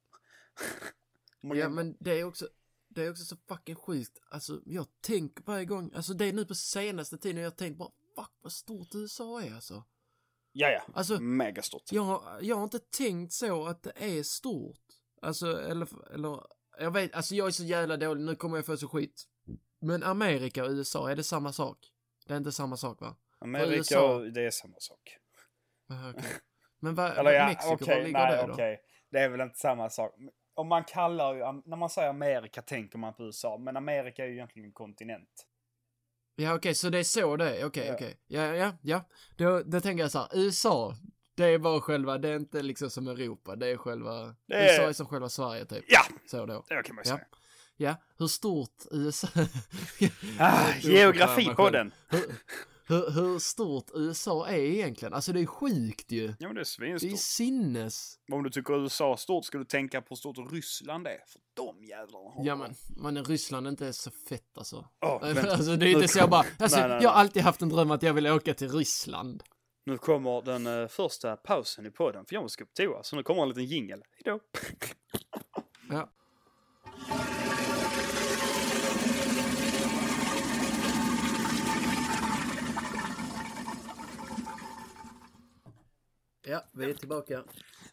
[1.40, 2.48] Många- Ja men det är också,
[2.88, 4.18] det är också så fucking sjukt.
[4.31, 7.90] Alltså jag tänker varje gång, alltså det är nu på senaste tiden jag tänkt bara
[8.16, 9.85] fuck vad stort USA är alltså.
[10.53, 10.83] ja, ja.
[10.94, 11.92] Alltså Megastort.
[11.92, 14.91] jag, jag har inte tänkt så att det är stort.
[15.22, 16.40] Alltså eller, eller,
[16.78, 19.24] jag vet, alltså jag är så jävla dålig, nu kommer jag få så skit.
[19.80, 21.78] Men Amerika och USA, är det samma sak?
[22.26, 23.16] Det är inte samma sak va?
[23.38, 25.16] Amerika, USA- och- det är samma sak.
[25.90, 26.24] Aha, okej.
[26.80, 28.52] Men vad, Eller ja, Mexiko, okej, var ligger nej det då?
[28.52, 28.80] okej.
[29.11, 30.14] Det är väl inte samma sak.
[30.54, 34.28] Om man kallar ju, när man säger Amerika tänker man på USA, men Amerika är
[34.28, 35.46] ju egentligen en kontinent.
[36.35, 37.94] Ja okej, så det är så det är, okej Ja.
[37.94, 38.16] okej.
[38.26, 39.04] Ja, ja, ja.
[39.37, 40.94] Då, då tänker jag så här, USA,
[41.35, 44.64] det är bara själva, det är inte liksom som Europa, det är själva, Det är-
[44.64, 45.85] USA är som själva Sverige typ.
[45.88, 46.64] Ja, Så då.
[46.68, 47.16] det kan man ju Ja.
[47.16, 47.27] säga.
[47.77, 49.29] Ja, hur stort USA...
[50.38, 51.73] Ah, Jag tror geografi mig på själv.
[51.73, 51.92] den.
[52.87, 55.14] Hur, hur, stort USA är egentligen?
[55.14, 56.35] Alltså det är sjukt ju.
[56.38, 57.18] Ja men det är Det är svinstort.
[57.21, 58.14] sinnes.
[58.33, 61.11] Om du tycker USA är stort ska du tänka på hur stort Ryssland är.
[61.29, 62.75] För de jävlarna har Ja men,
[63.14, 64.88] men Ryssland inte är så fett alltså.
[65.23, 65.53] Vänta.
[65.53, 67.03] alltså det är inte så jag bara, alltså, Nej, nej, nej.
[67.03, 69.42] jag har alltid haft en dröm att jag vill åka till Ryssland.
[69.85, 73.03] Nu kommer den eh, första pausen i podden för jag måste gå på toa.
[73.03, 74.05] Så nu kommer en liten jingel.
[74.12, 74.40] Hejdå.
[75.90, 76.09] Ja.
[86.47, 87.45] Ja, vi är tillbaka.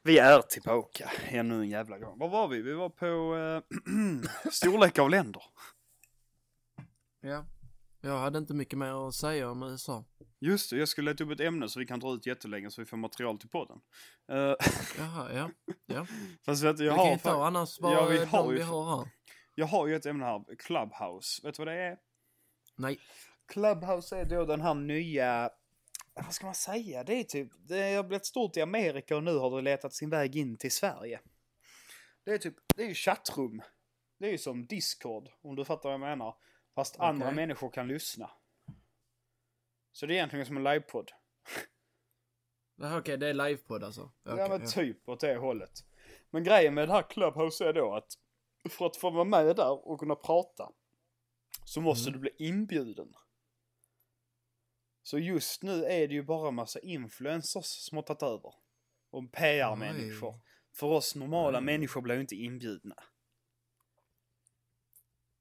[0.03, 2.19] Vi är tillbaka ännu en jävla gång.
[2.19, 2.61] Var var vi?
[2.61, 5.43] Vi var på eh, storlek av länder.
[7.21, 7.45] Ja.
[8.01, 10.05] Jag hade inte mycket mer att säga om USA.
[10.39, 12.81] Just det, jag skulle leta upp ett ämne så vi kan dra ut jättelänge så
[12.81, 13.81] vi får material till podden.
[14.31, 14.37] Eh,
[14.97, 15.51] Jaha, ja.
[15.85, 16.07] ja.
[16.45, 18.51] fast vet du, jag vi kan har, ju ta annars bara Ja, vi de har
[18.51, 19.11] ju vi har här.
[19.55, 21.41] jag har ju ett ämne här, Clubhouse.
[21.47, 21.97] Vet du vad det är?
[22.77, 22.99] Nej.
[23.47, 25.49] Clubhouse är då den här nya,
[26.13, 29.37] vad ska man säga, det är typ, det har blivit stort i Amerika och nu
[29.37, 31.19] har det letat sin väg in till Sverige.
[32.25, 33.61] Det är typ, det är ju chattrum.
[34.19, 36.35] Det är ju som Discord, om du fattar vad jag menar.
[36.79, 37.07] Fast Okej.
[37.07, 38.31] andra människor kan lyssna.
[39.91, 41.11] Så det är egentligen som en livepodd.
[42.97, 44.11] Okej, det är livepodd alltså.
[44.23, 45.71] ja Okej, men typ åt det hållet.
[46.29, 48.13] Men grejen med det här Clubhouse är då att
[48.69, 50.71] för att få vara med där och kunna prata
[51.65, 52.13] så måste Mm.
[52.13, 53.13] du bli inbjuden.
[55.03, 58.53] Så just nu är det ju bara massa influencers som har tagit över.
[59.09, 60.39] Och PR-människor.
[60.75, 61.63] För oss normala Oj.
[61.63, 62.95] människor blir ju inte inbjudna.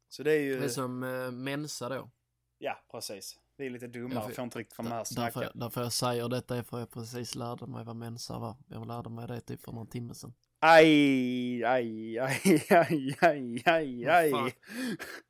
[0.09, 0.59] Så det är ju...
[0.59, 2.11] Det är som uh, Mensa då.
[2.59, 3.37] Ja, precis.
[3.57, 5.51] Vi är lite dummare, för- får inte riktigt vara med och Därför, snacka.
[5.55, 8.57] därför jag säger detta är för jag precis lärde mig vad Mensa var.
[8.69, 10.35] Jag lärde mig det typ för någon timme sedan.
[10.61, 12.41] Aj, aj, aj,
[12.71, 14.31] aj, aj, aj, aj.
[14.31, 14.51] fan?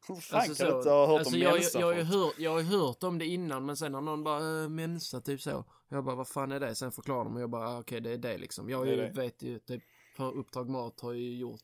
[0.08, 2.18] Hur fan Alltså, kan du inte ha hört alltså om jag, Mensa jag, jag, har
[2.24, 5.40] hört, jag har hört om det innan men sen har någon bara äh, Mensa typ
[5.40, 5.64] så.
[5.88, 6.74] Jag bara vad fan är det?
[6.74, 8.70] Sen förklarar de och jag bara ah, okej det är det liksom.
[8.70, 9.10] Jag Det ju, det.
[9.10, 9.82] vet ju typ
[10.16, 11.60] för Uppdrag Mat har ju gjort.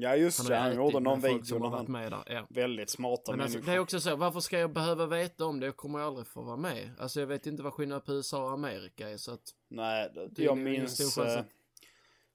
[0.00, 1.92] Ja just det, han gjorde någon video när han...
[1.92, 2.22] med där.
[2.26, 2.46] Ja.
[2.50, 3.72] Väldigt smarta Men alltså, människor.
[3.72, 5.66] det är också så, varför ska jag behöva veta om det?
[5.66, 6.90] Jag kommer aldrig få vara med.
[6.98, 9.42] Alltså jag vet inte vad skillnaden på USA och Amerika är så att...
[9.68, 11.18] Nej, det, jag minns...
[11.18, 11.42] eh,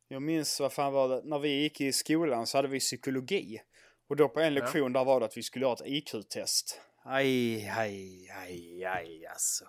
[0.08, 3.62] Jag minns, vad fan var det, när vi gick i skolan så hade vi psykologi.
[4.10, 4.60] Och då på en Ja.
[4.62, 6.82] lektion där var det att vi skulle göra ett IQ-test.
[7.04, 9.66] Aj, aj, aj, aj alltså.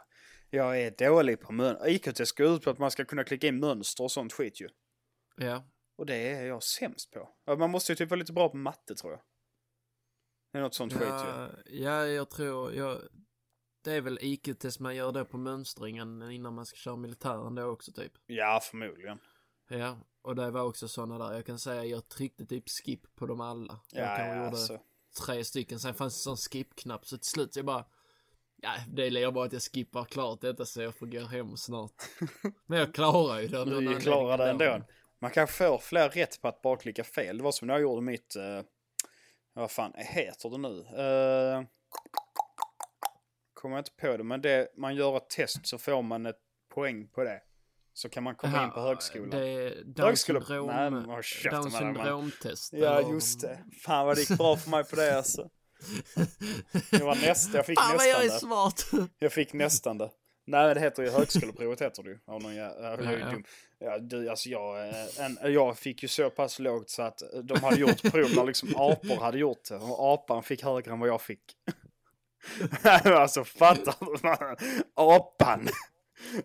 [0.50, 1.88] Jag är dålig på mönster.
[1.88, 4.68] IQ-test går ut på att man ska kunna klicka in mönster och sånt skit ju.
[5.36, 5.64] Ja.
[5.96, 7.28] Och det är jag sämst på.
[7.44, 9.20] Ja, Man måste ju typ vara lite bra på matte tror jag.
[10.52, 11.06] Det är något sånt skit ju.
[11.06, 12.98] Ja, ja, jag tror, jag,
[13.84, 17.64] det är väl IQ-test man gör det på mönstringen innan man ska köra militären då
[17.64, 18.12] också typ.
[18.26, 19.18] Ja, förmodligen.
[19.68, 23.26] Ja, och det var också sådana där, jag kan säga jag tryckte typ skip på
[23.26, 23.80] dem alla.
[23.92, 24.80] Jag Ja, kanske ja, gjorde alltså.
[25.26, 27.84] tre stycken, sen fanns det en sån skip-knapp så till slut jag bara
[28.56, 32.02] Ja, det är bara att jag skippar klart detta så jag får gå hem snart.
[32.66, 33.64] Men jag klarar ju det.
[33.64, 34.86] Du klarar det ändå.
[35.20, 37.38] Man kan få fler rätt på att bara klicka fel.
[37.38, 38.36] Det var som när jag gjorde mitt...
[38.36, 38.62] Uh,
[39.52, 40.68] vad fan heter det nu?
[40.68, 41.66] Uh,
[43.54, 46.40] kommer jag inte på det, men det, man gör ett test så får man ett
[46.74, 47.40] poäng på det.
[47.92, 49.30] Så kan man komma in på högskolan.
[49.30, 51.14] Det är Down Högskola- syndrom,
[51.50, 52.72] Down syndromtest.
[52.72, 53.58] Ja, just det.
[53.84, 55.50] Fan vad det gick bra för mig på det alltså.
[56.90, 58.54] Det var nästa, jag fick Fan vad jag är nästan det.
[58.54, 59.10] smart.
[59.18, 60.10] Jag fick nästan det.
[60.46, 62.18] Nej, det heter ju högskoleprovet heter det ju.
[62.26, 63.38] Av någon jä- jag är ju Ja, ja.
[63.78, 67.62] Ja, du, alltså jag, eh, en, jag fick ju så pass lågt så att de
[67.62, 69.76] hade gjort prov när liksom apor hade gjort det.
[69.76, 71.40] Och apan fick högre än vad jag fick.
[73.04, 74.28] alltså fattar du?
[74.94, 75.68] Apan!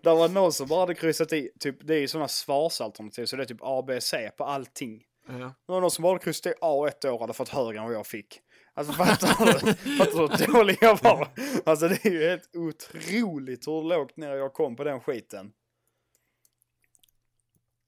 [0.02, 3.36] Det var någon som bara hade kryssat i, typ, det är ju sådana svarsalternativ så
[3.36, 5.04] det är typ A, B, C på allting.
[5.28, 5.34] Ja.
[5.36, 7.80] Det var någon som bara hade kryssat i A ett år och hade fått högre
[7.80, 8.42] än vad jag fick.
[8.80, 9.74] Alltså fattar du?
[9.98, 11.28] Fattar du hur dålig jag var?
[11.66, 15.54] Alltså det är ju helt otroligt hur lågt ner jag kom på den skiten.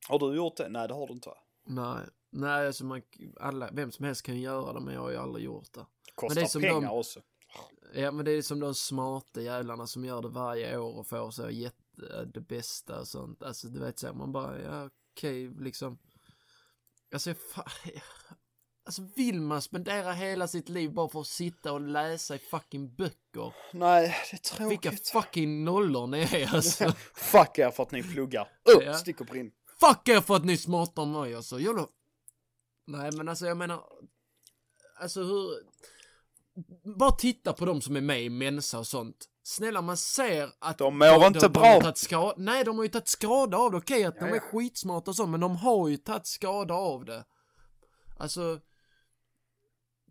[0.08, 0.70] Har du gjort det?
[0.70, 1.38] Nej det har du inte va?
[1.66, 3.02] Nej, nej alltså man,
[3.40, 5.86] alla, vem som helst kan göra det men jag har ju aldrig gjort det.
[6.16, 7.22] Kostar det är som pengar de- också.
[7.94, 11.32] Ja men det är som de smarta jävlarna som gör det varje år och får
[11.32, 13.44] så jätte, det bästa och sånt.
[13.44, 15.98] Alltså du vet så man bara, ja okej liksom.
[17.14, 17.66] Alltså fa,
[18.86, 22.96] Alltså vill man spendera hela sitt liv bara för att sitta och läsa i fucking
[22.96, 23.54] böcker?
[23.74, 24.72] Nej, det är tråkigt.
[24.86, 24.92] Vilka
[25.22, 26.92] fucking nollor ni är alltså.
[27.16, 28.42] Fuck er för att ni pluggar.
[28.76, 28.94] Upp, Ja.
[28.94, 29.52] stick och brinn.
[29.80, 31.60] Fuck er för att ni är smartare än mig alltså.
[31.60, 31.88] Jävla...
[32.88, 33.84] Nej men alltså jag menar.
[35.02, 35.50] Alltså hur.
[36.98, 39.26] Bara titta på de som är med i Mensa och sånt.
[39.44, 41.66] Snälla man ser att De mår inte de, bra.
[41.66, 42.34] har tagit skada.
[42.38, 43.78] Nej de har ju tagit skada av det.
[43.78, 47.06] Okej att Ja, de är skitsmarta och så men de har ju tagit skada av
[47.06, 47.26] det.
[48.20, 48.60] Alltså.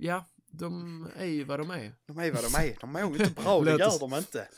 [0.02, 1.94] Ja, de är ju vad de är.
[2.06, 2.76] De är vad de är.
[2.80, 4.48] De mår inte bra, det gör de inte.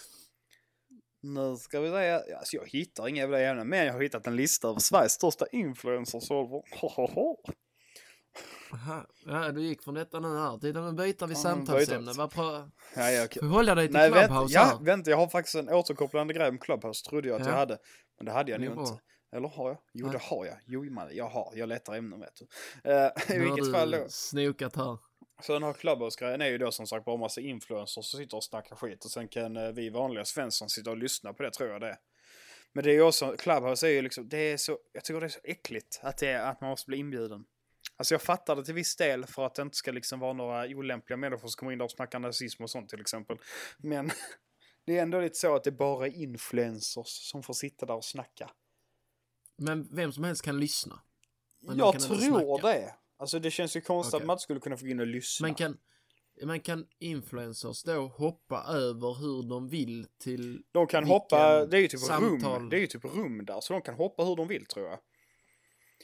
[1.23, 4.37] Nu ska vi säga, alltså jag hittar inga jävla ämnen, men jag har hittat en
[4.37, 6.31] lista över Sveriges största influencers.
[8.73, 9.07] Aha.
[9.27, 10.59] Ja, du gick från detta nu här.
[10.59, 12.13] Titta nu byter vi Ja, samtalsämne.
[12.13, 12.71] Vad pra...
[12.97, 13.27] Ja, ja.
[13.41, 14.79] Får hålla dig till Nej, Clubhouse ja, här.
[14.85, 17.53] vänta, jag har faktiskt en återkopplande grej om Clubhouse, trodde jag att Ja.
[17.53, 17.79] jag hade.
[18.19, 19.01] Men det hade jag nog inte.
[19.37, 19.79] Eller har jag?
[19.93, 20.13] Jo, Nej.
[20.13, 20.57] det har jag.
[20.67, 21.53] Jo, man, jag har.
[21.57, 22.47] Jag letar ämnen, vet du.
[22.91, 24.05] Eh, I vilket fall då.
[24.09, 24.99] snokat här.
[25.41, 28.45] Så den här Clubhouse-grejen är ju då som sagt bara massa influencers som sitter och
[28.45, 31.71] snackar skit och sen kan eh, vi vanliga Svensson sitta och lyssna på det tror
[31.71, 31.97] jag det är.
[32.73, 35.27] Men det är ju också, Clubhouse är ju liksom, det är så, jag tycker det
[35.27, 37.45] är så äckligt att, det är, att man måste bli inbjuden.
[37.97, 40.67] Alltså jag fattar det till viss del för att det inte ska liksom vara några
[40.67, 43.39] olämpliga människor som kommer in där och snackar nazism och sånt till exempel.
[43.79, 44.11] Men
[44.87, 48.05] det är ändå lite så att det bara är influencers som får sitta där och
[48.05, 48.51] snacka.
[49.57, 51.01] Men vem som helst kan lyssna.
[51.61, 52.95] Jag tror det.
[53.23, 54.27] Alltså det känns ju konstigt att Okej.
[54.27, 55.47] man inte skulle kunna få gå in och lyssna.
[55.47, 55.79] Men kan,
[56.43, 61.81] men kan influencers då hoppa över hur de vill till De kan hoppa, det är
[61.81, 62.53] ju typ samtal?
[62.61, 64.87] rum, det är ju typ rum där, så de kan hoppa hur de vill tror
[64.87, 64.99] jag.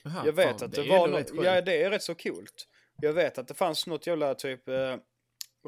[0.05, 1.45] Jaha, jag vet fan, att det, är var ändå nå- rätt sjukt.
[1.45, 2.69] ja det är rätt så coolt.
[3.03, 4.97] Jag vet att det fanns något jävla typ eh,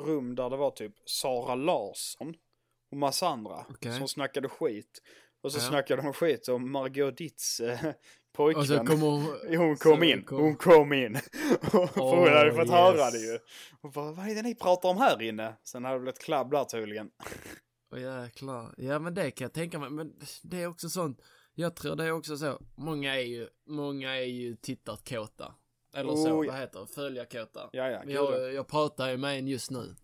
[0.01, 2.35] rum där det var typ Sara Larsson
[2.91, 3.99] och massa andra Okej.
[3.99, 5.03] som snackade skit.
[5.43, 5.63] Och så Ja.
[5.63, 7.93] snackade de skit om Margot Ditts eh,
[8.33, 8.61] pojkvän.
[8.61, 10.41] Alltså, Och så kommer hon, hon kom in, kom...
[10.41, 11.19] hon kom in.
[11.73, 12.71] Oh, För hon hade fått yes.
[12.71, 13.39] höra det ju.
[13.83, 15.57] Hon bara, vad är det ni pratar om här inne?
[15.65, 17.11] Sen hade det blivit klabb där tydligen.
[17.93, 18.75] Oh, jäklar.
[18.77, 20.13] Ja men det kan jag tänka mig, men
[20.43, 21.21] det är också sånt.
[21.55, 25.55] Jag tror det är också så, många är ju, många är ju tittarkåta.
[25.95, 26.87] Eller oh, så, vad heter det?
[26.87, 27.71] Följarkåta.
[27.73, 29.95] Ja, ja, jag, jag pratar ju med en just nu.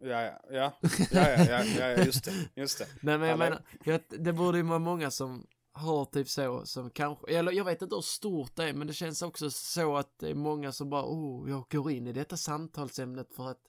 [0.00, 0.72] Ja, ja, ja,
[1.10, 2.86] ja, ja, ja, ja, just det, just det.
[3.00, 5.46] Nej men jag menar, jag, det borde ju vara många som
[5.78, 8.92] har typ så, som kanske, eller jag vet inte hur stort det är, men det
[8.92, 12.36] känns också så att det är många som bara, oh, jag går in i detta
[12.36, 13.62] samtalsämnet för att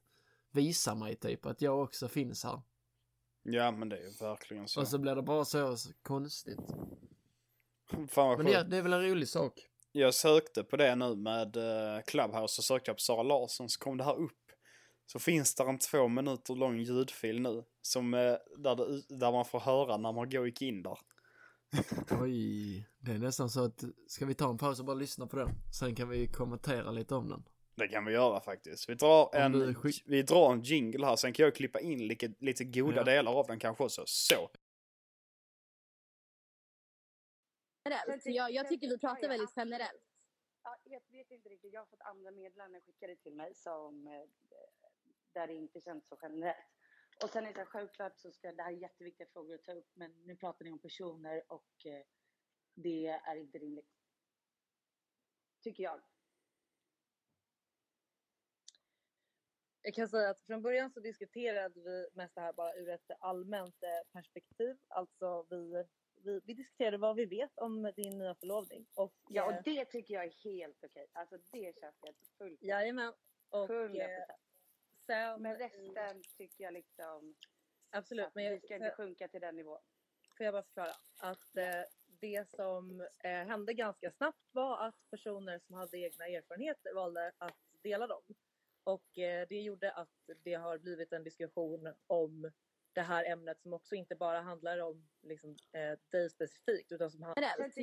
[0.51, 2.61] visa mig typ att jag också finns här.
[3.43, 4.81] Ja, men det är ju verkligen så.
[4.81, 6.59] Och så blir det bara så, så konstigt.
[7.89, 9.53] Fan vad Men det, det är väl en rolig sak.
[9.91, 13.79] Jag sökte på det nu med eh, Clubhouse så sökte jag på Sara Larsson så
[13.79, 14.51] kom det här upp.
[15.05, 19.45] Så finns det en två minuter lång ljudfil nu som, eh, där, det, där man
[19.45, 20.97] får höra när Margot gick in där.
[22.21, 25.35] Oj, det är nästan så att, ska vi ta en paus och bara lyssna på
[25.37, 25.49] den?
[25.79, 27.43] Sen kan vi kommentera lite om den.
[27.75, 28.89] Det kan vi göra faktiskt.
[28.89, 32.33] Vi drar en, skick- vi drar en jingle här, sen kan jag klippa in lite,
[32.39, 33.03] lite goda Ja.
[33.03, 34.03] delar av den kanske också.
[34.05, 34.49] Så.
[37.85, 38.25] generellt.
[38.25, 40.03] Jag, jag tycker vi pratar väldigt generellt.
[40.63, 41.73] ja, jag vet inte riktigt.
[41.73, 44.13] Jag har fått andra meddelanden skickade till mig som eh,
[45.33, 46.57] där det inte känns så generellt.
[47.23, 49.89] Och sen är det självklart så ska det här är jätteviktiga frågor att ta upp,
[49.93, 52.05] men nu pratar ni om personer och eh,
[52.73, 53.89] det är inte rimligt.
[55.63, 56.01] Tycker jag.
[59.81, 63.11] Jag kan säga att från början så diskuterade vi mest det här bara ur ett
[63.19, 64.77] allmänt eh, perspektiv.
[64.87, 68.87] Alltså vi, vi, vi diskuterade vad vi vet om din nya förlovning.
[68.95, 71.07] Och, Ja, eh, och det tycker jag är helt okej.
[71.13, 72.63] Alltså det känns helt fullt.
[72.63, 73.13] Jajamän.
[73.49, 74.09] Och 100 eh,
[75.09, 75.41] sen...
[75.41, 77.35] Men i- resten tycker jag liksom
[77.91, 79.81] Absolut, att men jag, vi ska inte sjunka till den nivån.
[80.37, 81.83] får jag bara förklara att eh,
[82.21, 87.57] det som eh, hände ganska snabbt var att personer som hade egna erfarenheter valde att
[87.83, 88.21] dela dem.
[88.83, 92.51] Och eh, det gjorde att det har blivit en diskussion om
[92.93, 97.23] det här ämnet som också inte bara handlar om liksom, eh, dig specifikt utan som
[97.23, 97.41] handlar
[97.71, 97.81] tycker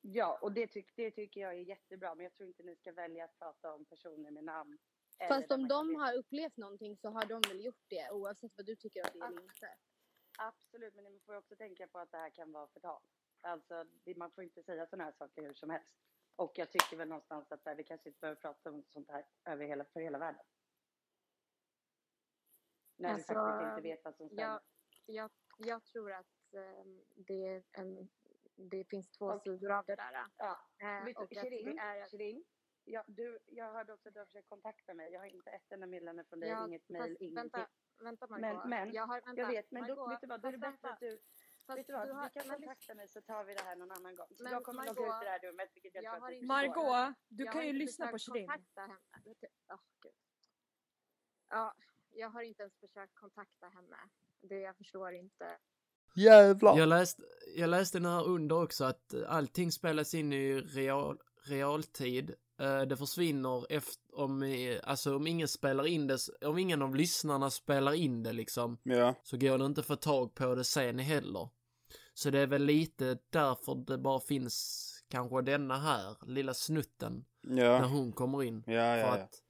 [0.00, 2.14] Ja, och det, tyck, det tycker jag är jättebra.
[2.14, 4.78] Men jag tror inte ni ska välja att prata om personer med namn.
[5.28, 8.66] Fast om man de har upplevt någonting så har de väl gjort det oavsett vad
[8.66, 9.76] du tycker om det eller inte.
[10.38, 13.02] Absolut, men ni får också tänka på att det här kan vara förtal.
[13.40, 13.84] Alltså,
[14.16, 15.96] man får inte säga sådana här saker hur som helst.
[16.36, 19.26] Och jag tycker väl någonstans att här, vi kanske inte behöver prata om sånt här
[19.44, 20.44] över hela, för hela världen.
[22.96, 24.42] När Alltså, vi faktiskt inte vet vad som stämmer.
[24.42, 24.60] Jag,
[25.06, 28.08] jag, jag tror att ehm, det, är en,
[28.54, 30.26] det finns två Och- sidor av det där.
[30.36, 32.44] Ja, Eh, vet och du, att Shirin, det är att, Shirin,
[32.84, 35.12] ja, du, jag hörde också att du har försökt kontakta mig.
[35.12, 37.34] Jag har inte ett enda meddelande från dig, Ja, inget mejl, ingenting.
[37.34, 37.68] vänta,
[37.98, 38.40] vänta Margot.
[38.64, 40.52] Men, men jag, har, vänta, jag vet, men då, Margot, vet du vad, då är
[40.52, 41.20] det bättre att du,
[41.66, 43.76] fast vet du vad, du har- du kan kontakta mig så tar vi det här
[43.76, 44.26] någon annan gång.
[44.40, 46.46] Men jag kommer logga ut Margot, det här rummet, vilket jag, jag tror att du.
[46.46, 48.50] Margot, du jag kan har ju inte lyssna på försökt Shirin.
[49.72, 50.12] åh, Gud.
[51.48, 51.74] Ja,
[52.10, 53.96] jag har inte ens försökt kontakta henne.
[54.40, 55.58] Det jag förstår inte.
[56.16, 56.78] Jävlar!
[56.78, 57.22] Jag läste,
[57.56, 61.18] jag läste den här under också att allting spelas in i real,
[61.48, 62.34] realtid.
[62.60, 66.96] Eh, Det försvinner efter, om, eh, alltså om ingen spelar in det, om ingen av
[66.96, 69.14] lyssnarna spelar in det liksom, Ja.
[69.22, 71.48] så går det inte att få tag på det sen heller.
[72.14, 77.64] Så det är väl lite därför det bara finns kanske denna här lilla snutten när
[77.64, 77.84] Ja.
[77.86, 78.64] hon kommer in.
[78.66, 79.42] Ja, ja, För att,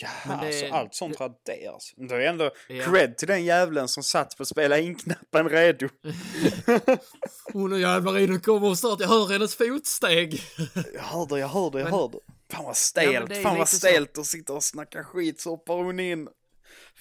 [0.00, 1.92] Ja, Men det- alltså allt sånt det- raderas.
[1.96, 2.84] Det är ändå Ja.
[2.84, 5.88] cred till den jävlen som satt på spela in-knappen redo.
[7.52, 10.42] hon och jävlar i nu kommer snart, jag hör hennes fotsteg.
[10.94, 12.18] Jag hörde, jag hörde, jag Men- hörde.
[12.52, 13.76] Fan vad Ja, stelt, det är fan vad så.
[13.76, 16.28] stelt att sitta och snacka skit så hoppar hon in.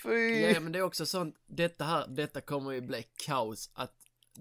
[0.04, 0.40] Fy!
[0.42, 3.92] Ja, men det är också sånt, detta här, detta kommer ju bli kaos, att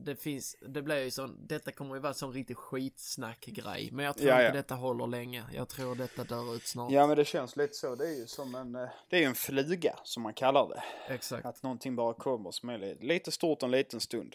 [0.04, 4.16] det finns, det blir ju sån, detta kommer ju vara sån riktig skitsnackgrej, men jag
[4.16, 4.52] tror Ja, inte ja.
[4.52, 6.92] detta håller länge, jag tror detta dör ut snart.
[6.92, 9.26] Ja men det känns lite så, det är ju som en, eh, det är ju
[9.26, 10.82] en fluga som man kallar det.
[11.14, 11.46] Exakt.
[11.46, 14.34] Att någonting bara kommer som är li- lite stort en liten stund.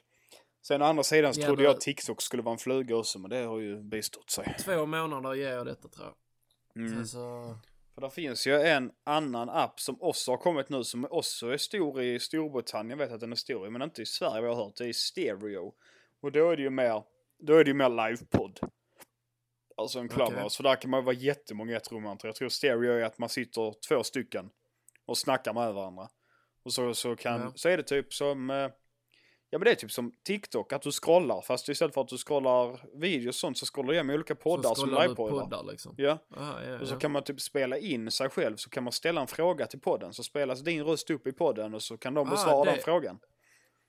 [0.62, 3.20] Sen å andra sidan så Ja, trodde men- jag TikTok skulle vara en fluga också,
[3.20, 4.56] men det har ju bistått sig.
[4.60, 6.16] Två månader ger jag detta tror jag.
[6.84, 6.96] Mm.
[6.96, 7.56] Sen så,
[7.96, 11.58] För det finns ju en annan app som också har kommit nu som också är
[11.58, 13.00] stor i Storbritannien.
[13.00, 14.76] Jag vet att den är stor i, men inte i Sverige vad jag har hört.
[14.76, 15.74] Det är Stereo.
[16.22, 17.04] Och då är det ju mer,
[17.40, 18.60] då är det ju mer livepodd.
[19.78, 20.36] Alltså en clubhouse.
[20.38, 20.50] Okej.
[20.50, 22.36] För där kan man vara jättemånga i ett rum antar jag.
[22.36, 24.50] Tror Stereo är att man sitter två stycken
[25.06, 26.10] och snackar med varandra.
[26.64, 27.52] Och så, så, kan, Ja.
[27.56, 28.70] så är det typ som, eh,
[29.56, 31.42] ja men det är typ som TikTok, att du scrollar.
[31.42, 34.76] Fast istället för att du scrollar videos och sånt så scrollar du igenom olika poddar
[34.76, 35.40] som livepoddar.
[35.44, 35.96] poddar liksom.
[35.98, 36.18] Ja.
[36.38, 37.00] Aha, ja, Och så ja.
[37.00, 40.14] kan man typ spela in sig själv så kan man ställa en fråga till podden.
[40.14, 42.80] Så spelas din röst upp i podden och så kan de Ah, besvara det- den
[42.84, 43.20] frågan.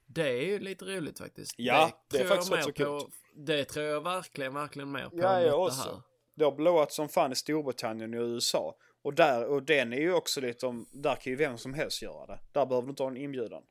[0.09, 1.55] Det är ju lite roligt faktiskt.
[1.57, 4.93] Ja, det är tror jag faktiskt rätt mer så på, Det tror jag verkligen, verkligen
[4.93, 5.83] mer på Ja, än jag också.
[5.91, 6.01] här.
[6.37, 8.75] Det har blåat som fan i Storbritannien och USA.
[9.03, 12.03] Och där, och den är ju också lite om, där kan ju vem som helst
[12.03, 12.39] göra det.
[12.53, 13.63] Där behöver du inte ha en inbjudan.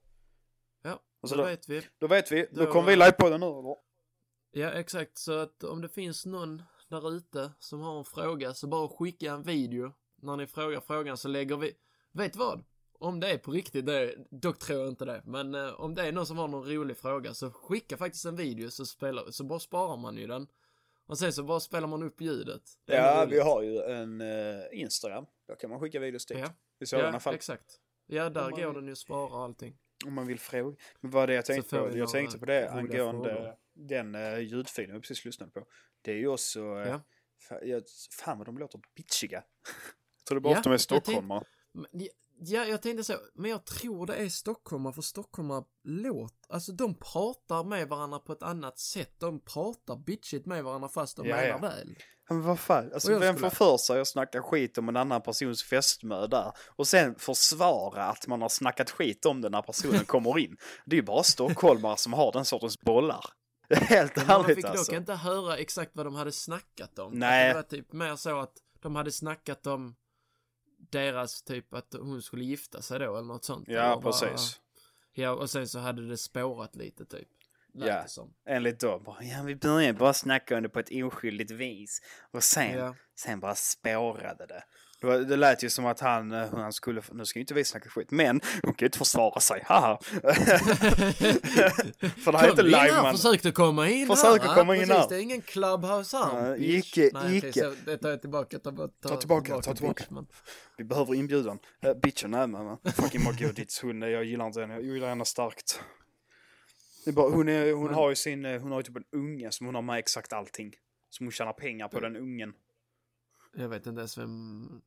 [1.25, 1.81] Och så då då- vet vi.
[1.99, 3.75] Då vet vi, då Då- kommer vi live på den nu eller?
[4.51, 5.17] Ja, exakt.
[5.17, 9.31] Så att om det finns någon där ute som har en fråga så bara skicka
[9.31, 9.93] en video.
[10.21, 11.73] När ni frågar frågan så lägger vi,
[12.11, 12.63] vet vad?
[12.99, 16.07] Om det är på riktigt, det, dock tror jag inte det, men eh, om det
[16.07, 19.43] är någon som har någon rolig fråga så skicka faktiskt en video så, spelar, så
[19.43, 20.47] bara sparar man ju den.
[21.07, 22.61] Och sen så bara spelar man upp ljudet.
[22.85, 25.25] Ja, vi har ju en eh, Instagram.
[25.47, 26.37] Där kan man skicka videos dit.
[26.37, 26.47] Ja,
[26.79, 27.33] I sådana ja fall.
[27.35, 27.79] exakt.
[28.07, 29.77] Ja, där man går den ju att spara allting.
[30.07, 30.75] Om man vill fråga.
[31.01, 31.97] Men vad är det jag tänkte på?
[31.97, 33.55] Jag tänkte på det angående frågor.
[33.73, 35.65] den uh, ljudfilen vi precis lyssnade på.
[36.01, 36.59] Det är ju också...
[36.75, 37.01] Uh, Ja.
[37.49, 39.37] fa- jag, fan vad de låter bitchiga.
[40.17, 41.43] jag tror det bara Ja, att de är jag tänkte- stockholmare.
[42.37, 46.71] Ja, Ja, jag tänkte så, men jag tror det är stockholmare för stockholmare låt, alltså
[46.71, 49.15] de pratar med varandra på ett annat sätt.
[49.19, 51.57] De pratar bitchigt med varandra fast de Ja, menar ja.
[51.57, 51.95] väl.
[52.29, 55.21] Men vad fan, alltså vem skulle- får för sig att snacka skit om en annan
[55.21, 60.05] persons fästmö där och sen försvara att man har snackat skit om den när personen
[60.05, 60.57] kommer in.
[60.85, 63.25] Det är ju bara stockholmare som har den sortens bollar.
[63.69, 64.91] Helt Men man ärligt fick alltså.
[64.91, 67.11] dock inte höra exakt vad de hade snackat om.
[67.13, 67.47] Nej.
[67.47, 69.95] Det var typ mer så att de hade snackat om
[70.91, 73.67] deras typ att hon skulle gifta sig då eller något sånt.
[73.67, 74.59] Ja, bara- precis.
[75.13, 77.27] Ja, och sen så hade det spårat lite typ.
[77.73, 78.07] Lät Ja.
[78.07, 78.33] som.
[78.47, 78.99] Enligt då.
[78.99, 82.01] Bara, ja, vi började bara snacka om det på ett oskyldigt vis.
[82.31, 82.95] Och sen, Ja.
[83.19, 84.63] sen bara spårade det.
[85.01, 87.53] Det, var, det lät ju som att han, eh, han skulle, nu ska ju inte
[87.53, 89.99] vi snacka skit, men hon kan ju inte försvara sig, haha.
[92.23, 93.15] För det här är inte här, liveman.
[93.15, 94.55] försökte komma in Försöker här.
[94.55, 95.09] komma in precis, här.
[95.09, 96.57] Det är ingen clubhouse här.
[96.57, 96.97] Bitch.
[96.97, 97.71] icke- Nej, icke.
[97.85, 98.59] det tar jag tillbaka.
[98.59, 100.03] Ta, ta, Ta tillbaka, ta bitch, tillbaka.
[100.09, 100.27] men-
[100.77, 101.59] Vi behöver inbjudan.
[101.85, 102.77] Uh, bitchen med va?
[102.95, 105.79] Fucking Margudits hund, jag gillar inte henne, jag gillar henne starkt.
[107.05, 109.03] Det är bara, hon, är, hon har ju sin, eh, hon har ju typ en
[109.11, 110.73] unge som hon har med exakt allting.
[111.09, 112.53] Som hon tjänar pengar på den ungen.
[113.57, 114.81] Jag vet inte ens vem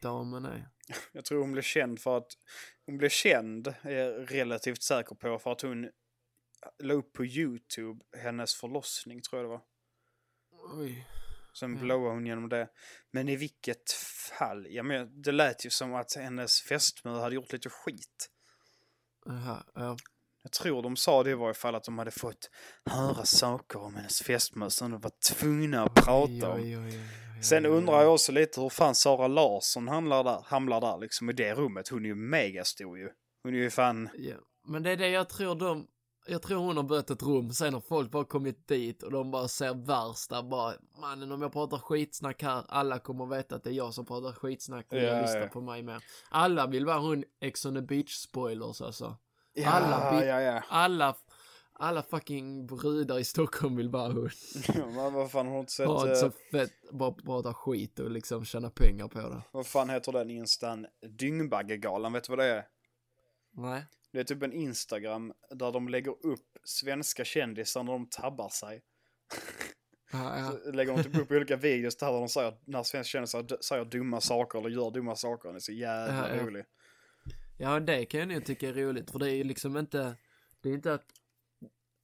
[0.00, 0.68] damen är.
[1.12, 2.32] Jag tror hon blev känd för att,
[2.86, 5.90] hon blev känd, är jag relativt säker på, för att hon
[6.78, 9.62] la upp på YouTube hennes förlossning tror jag det var.
[10.80, 11.06] Oj.
[11.54, 11.80] Sen Ja.
[11.82, 12.68] blåade hon genom det.
[13.10, 13.92] Men i vilket
[14.38, 18.30] fall, ja men det lät ju som att hennes fästmö hade gjort lite skit.
[19.28, 19.96] Aha, ja.
[20.42, 22.50] Jag tror de sa det i varje fall att de hade fått
[22.84, 26.60] höra saker om hennes fästmö som de var tvungna att prata om.
[26.60, 27.00] oj, oj, oj,
[27.42, 31.32] Sen undrar jag också lite hur fan Sara Larsson hamnar där, hamnar där liksom i
[31.32, 31.88] det rummet.
[31.88, 33.08] Hon är ju megastor ju.
[33.42, 34.08] Hon är ju fan...
[34.14, 34.34] Ja.
[34.66, 35.86] Men det är det jag tror de,
[36.26, 39.30] jag tror hon har bött ett rum, sen har folk bara kommit dit och de
[39.30, 43.70] bara ser värsta bara, mannen om jag pratar skitsnack här, alla kommer veta att det
[43.70, 45.46] är jag som pratar skitsnack och Ja, jag lyssnar ja.
[45.46, 46.04] på mig mer.
[46.30, 49.16] Alla vill vara hon Ex on the beach spoilers alltså.
[49.54, 50.62] Ja, Alla.
[50.68, 51.16] Alla,
[51.74, 54.30] alla fucking brudar i Stockholm vill vara hon.
[54.76, 55.86] Men vad fan har du inte sett...
[55.86, 59.42] Ha eh, så fett, bara prata skit och liksom tjäna pengar på det.
[59.52, 60.86] vad fan heter den instan?
[61.18, 62.64] Dyngbaggegalan, vet du vad det är?
[63.50, 63.84] Nej.
[64.12, 68.82] Det är typ en Instagram där de lägger upp svenska kändisar när de tabbar sig.
[70.12, 70.52] Ja, ja.
[70.64, 74.20] Så lägger de typ upp olika videos där de säger när svenska kändisar säger dumma
[74.20, 75.48] saker eller gör dumma saker.
[75.48, 76.46] Det är så jävla Ja, ja.
[76.46, 76.66] roligt.
[77.58, 80.14] Ja, det kan jag nog tycka är roligt, för det är ju liksom inte,
[80.60, 81.06] det är inte att,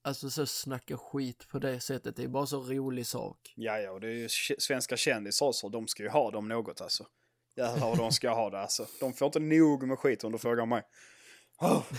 [0.03, 3.53] alltså så snacka skit på det sättet, det är bara så rolig sak.
[3.57, 4.29] Ja, ja, och det är ju
[4.59, 5.69] svenska kändisar också.
[5.69, 7.07] De ska ju ha dem något alltså.
[7.57, 8.87] Jävlar de ska ha det alltså.
[9.01, 10.83] De får inte nog med skit om du frågar mig.
[11.61, 11.85] Oh.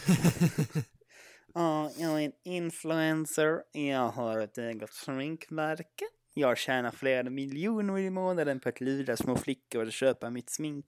[1.54, 3.62] Ja, jag är en influencer.
[3.72, 6.06] Jag har ett eget sminkmärke.
[6.34, 10.86] Jag tjänar flera miljoner i månaden på att lura små flickor att köpa mitt smink.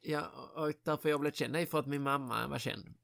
[0.00, 2.94] Ja, och därför jag blev känd, är för att min mamma var känd.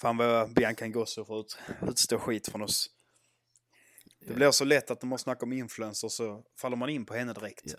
[0.00, 2.90] Fan vad Bianca Ingrosso får ut, utstå skit från oss.
[4.20, 4.34] Det Ja.
[4.34, 7.32] blir så lätt att de måste snacka om influencers så faller man in på henne
[7.32, 7.62] direkt.
[7.64, 7.76] Ja.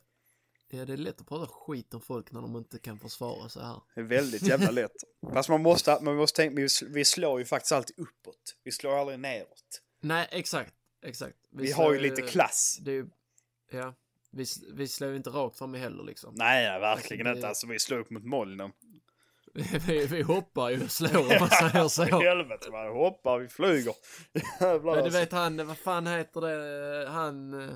[0.69, 3.63] Ja, det är lätt att prata skit om folk när de inte kan försvara sig
[3.63, 3.81] här.
[3.95, 4.91] Det är väldigt jävla lätt.
[5.33, 8.55] Fast man måste, man måste tänka, vi sl- vi slår ju faktiskt alltid uppåt.
[8.63, 9.81] Vi slår aldrig neråt.
[10.01, 10.73] Nej, exakt,
[11.05, 11.35] exakt.
[11.51, 12.77] Vi slår har ju lite klass.
[12.81, 13.05] Det är
[13.71, 13.93] ja,
[14.31, 16.33] vi, vi slår ju inte rakt fram heller liksom.
[16.35, 17.47] Nej, nej verkligen Alltså, inte.
[17.47, 18.71] Alltså vi slår upp mot molnen.
[19.87, 22.03] vi, vi hoppar ju och slår om man säger så.
[22.21, 23.93] Helvete man hoppar, vi flyger.
[24.61, 25.19] Jävlar Men du alltså.
[25.19, 27.75] vet han, vad fan heter det, han, eh,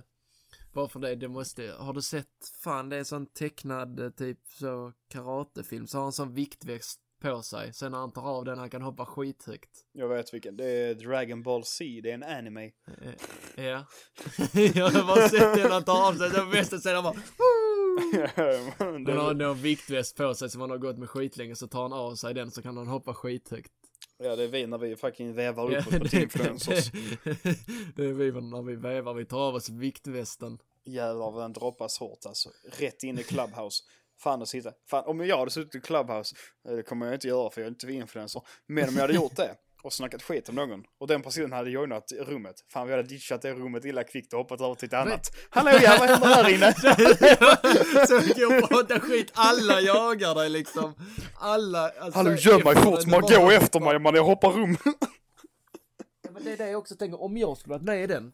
[0.73, 2.27] varför det, det måste, har du sett,
[2.63, 6.99] fan det är sån tecknad eh, typ så karatefilm, så har han en sån viktväxt
[7.21, 9.69] på sig, sen när han tar av den han kan hoppa skithögt.
[9.91, 10.57] Jag vet vilken.
[10.57, 12.65] Det är Dragon Ball Z, det är en anime.
[12.65, 13.13] Eh,
[13.55, 13.85] Ja.
[14.75, 17.13] jag har bara sett den han tar av sig den västen sen han bara
[18.77, 21.81] Han har det, en viktväst på sig som han har gått med skitlänge så tar
[21.81, 23.71] han av sig den så kan han hoppa skithögt.
[24.17, 26.91] ja, det är vi när vi fucking vevar Ja, uppåt mot influencers.
[27.95, 30.59] det är vi när vi vevar, vi tar av oss viktvästen.
[30.85, 32.49] Jävlar vad den droppas hårt alltså.
[32.79, 33.83] Rätt in i Clubhouse.
[34.19, 34.71] Fan att sitta.
[34.89, 36.35] Fan, om jag hade suttit i Clubhouse,
[36.69, 38.41] eh, det kommer jag inte göra för jag är inte influencer.
[38.67, 41.69] Men om jag hade gjort det och snackat skit om någon och den personen hade
[41.69, 42.55] joinat rummet.
[42.73, 45.31] Fan vi hade ditchat det rummet illa kvickt och hoppat över till ett annat.
[45.49, 46.73] Hallå ja, vad händer här inne?
[48.07, 50.93] så vi går och pratar skit, alla jagar dig liksom.
[51.39, 51.89] Alla.
[51.89, 54.77] Alltså, Hallå gör mig fort, man det bara- går efter mig man jag hoppar rum.
[56.21, 58.33] Ja, Men det är det jag också tänker, om jag skulle varit med i den.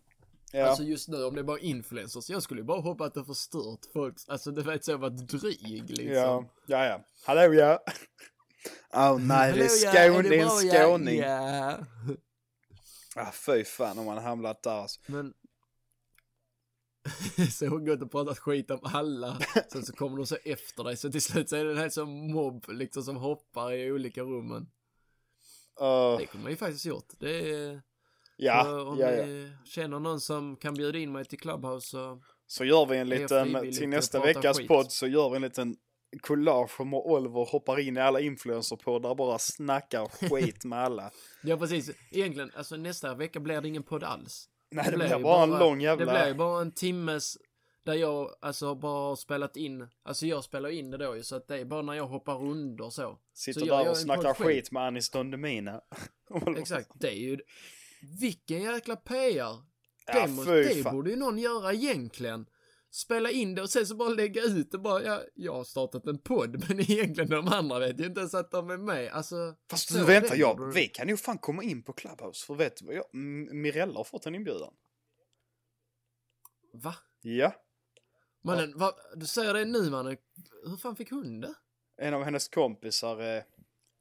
[0.51, 0.65] Ja.
[0.65, 3.79] Alltså just nu om det är bara influencers, jag skulle ju bara hoppat och förstört
[3.93, 6.13] folks, alltså du vet så varit dryg liksom.
[6.13, 7.01] ja, ja, ja.
[7.25, 7.79] Hallå ja.
[8.93, 11.19] Åh nej, det är Hallå, ja, skån, det är en skåning.
[11.19, 11.77] Ja.
[13.15, 14.99] Ah, fy fan om man hamnat där alltså.
[15.05, 15.33] Men...
[17.51, 19.39] så hon gått och pratat skit om alla,
[19.71, 21.91] sen så kommer de så efter dig, så till slut så är det en hel
[21.91, 24.69] sån mobb liksom som hoppar i olika rummen.
[25.81, 27.07] Uh, Det kunde man ju faktiskt gjort.
[27.19, 27.81] Det är...
[28.37, 29.25] ja, om ja, ja.
[29.25, 32.21] ni känner någon som kan bjuda in mig till Clubhouse så...
[32.47, 34.67] Så gör vi en liten, till nästa veckas skit.
[34.67, 35.77] podd så gör vi en liten
[36.21, 41.11] collage med Oliver hoppar in i alla influencer på där bara snackar skit med alla.
[41.43, 41.91] Ja, precis.
[42.11, 44.49] Egentligen, alltså nästa vecka blir det ingen podd alls.
[44.71, 46.05] Nej, det blir blir ju bara en lång jävla...
[46.05, 47.37] Det blir ju bara en timmes
[47.85, 51.35] där jag alltså bara har spelat in, alltså jag spelar in det då ju så
[51.35, 53.19] att det är bara när jag hoppar runder så.
[53.33, 55.81] Sitter så där och snackar skit med Anis Don Demina.
[56.57, 57.39] Exakt, det är ju,
[58.19, 59.57] vilken jäkla PR.
[60.07, 62.45] Ja, Det, måste, det borde ju någon göra egentligen.
[62.95, 66.07] Spela in det och sen så bara lägga ut det bara, ja, jag har startat
[66.07, 69.11] en podd men egentligen de andra vet ju inte ens att de är med.
[69.11, 72.45] Alltså, Fast så, du vänta, det jag, vi kan ju fan komma in på Clubhouse.
[72.45, 73.05] För vet du vad jag,
[73.55, 74.73] Mirella har fått en inbjudan.
[76.73, 76.95] Va?
[77.21, 77.53] Ja.
[78.43, 80.17] Mannen, va, du säger det nu mannen.
[80.65, 81.53] Hur fan fick hon det?
[81.97, 83.43] En av hennes kompisar, eh,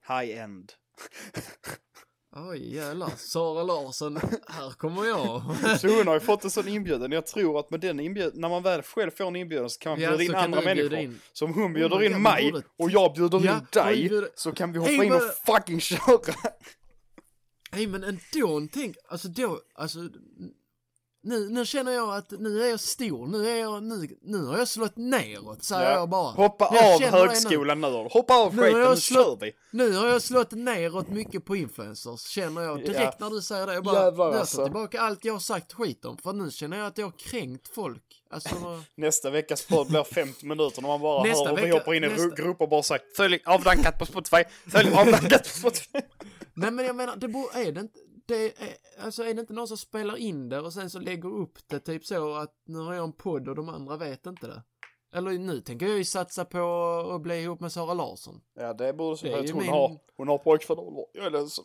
[0.09, 0.73] high-end.
[2.37, 4.17] Oj jävlar, Sara Larsson,
[4.49, 5.43] här kommer jag.
[5.81, 7.13] Så hon har ju fått en sån inbjudan.
[7.13, 9.91] Jag tror att med den inbjudan, när man väl själv får en inbjudan så kan
[9.91, 10.95] man bjuda in andra människor.
[10.99, 11.21] in.
[11.33, 14.29] Så om hon Oh bjuder my in mig och jag bjuder Ja, in dig bjuder-
[14.35, 16.35] så kan vi hoppa in och vad- fucking köra.
[17.73, 19.99] Nej men ändå, tänk, alltså då, alltså
[21.25, 24.59] nu, nu känner jag att nu är jag stor, nu är jag, nu, nu har
[24.59, 26.31] jag slått neråt säger jag bara.
[26.31, 27.17] Hoppa Jag av det nu.
[27.19, 28.09] högskolan nu.
[28.11, 29.53] Hoppa av Nu har skiten, jag nu slå- kör vi.
[29.71, 33.29] Nu har jag slått neråt mycket på influencers, känner jag direkt Ja.
[33.29, 33.75] när du säger det.
[33.75, 34.57] Jag bara, Jävlar, jag alltså.
[34.57, 37.13] tar tillbaka allt jag har sagt skit om, för nu känner jag att jag har
[37.19, 38.03] kränkt folk.
[38.31, 38.55] Alltså,
[38.97, 42.05] Nästa veckas podd blir 50 minuter när man bara Nästa hör hur vi hoppar in
[42.05, 45.99] i nästa- grupper och bara sagt följ avdankat på Spotify, följ avdankat på Spotify.
[46.55, 47.27] nej men jag menar, det
[47.67, 50.73] är det inte, det är, alltså är det inte någon som spelar in det och
[50.73, 53.69] sen så lägger upp det typ så att nu har jag en podd och de
[53.69, 54.63] andra vet inte det?
[55.15, 56.59] Eller nu tänker jag ju satsa på
[57.15, 58.41] att bli ihop med Sara Larsson.
[58.55, 60.79] Ja det borde ju hon min- har, hon har pojkvän.
[61.13, 61.65] Jag är ledsen.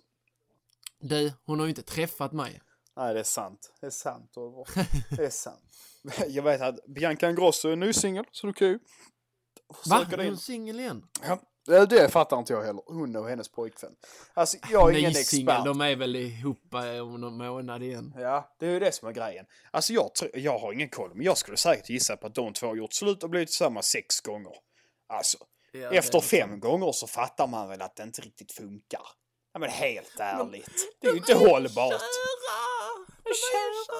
[1.00, 2.62] Du, hon har ju inte träffat mig.
[2.96, 3.74] Nej det är sant.
[3.82, 4.66] Det är sant Oliver.
[5.16, 5.78] Det är sant.
[6.28, 8.80] Jag vet att Bianca Ingrosso är en ny singel så du kan ju
[9.90, 10.06] Va?
[10.12, 11.06] Är hon singel igen?
[11.24, 12.84] Ja, det- det fattar inte jag heller.
[12.86, 13.92] Hon och hennes pojkvän.
[14.34, 15.66] Alltså jag är ingen expert.
[15.66, 18.14] de är väl ihop eh, om någon månad igen.
[18.18, 19.46] Ja, det är ju det som är grejen.
[19.72, 22.54] Alltså jag, tror- jag har ingen koll, men jag skulle säkert gissa på att de
[22.54, 24.54] två har gjort slut och blivit tillsammans sex gånger.
[25.14, 25.38] Alltså,
[25.72, 26.62] Ja, efter är fem sant.
[26.62, 29.02] gånger så fattar man väl att det inte riktigt funkar.
[29.54, 30.98] Ja men helt ärligt.
[31.02, 31.90] Det är ju inte hållbart.
[33.24, 33.96] De är kära.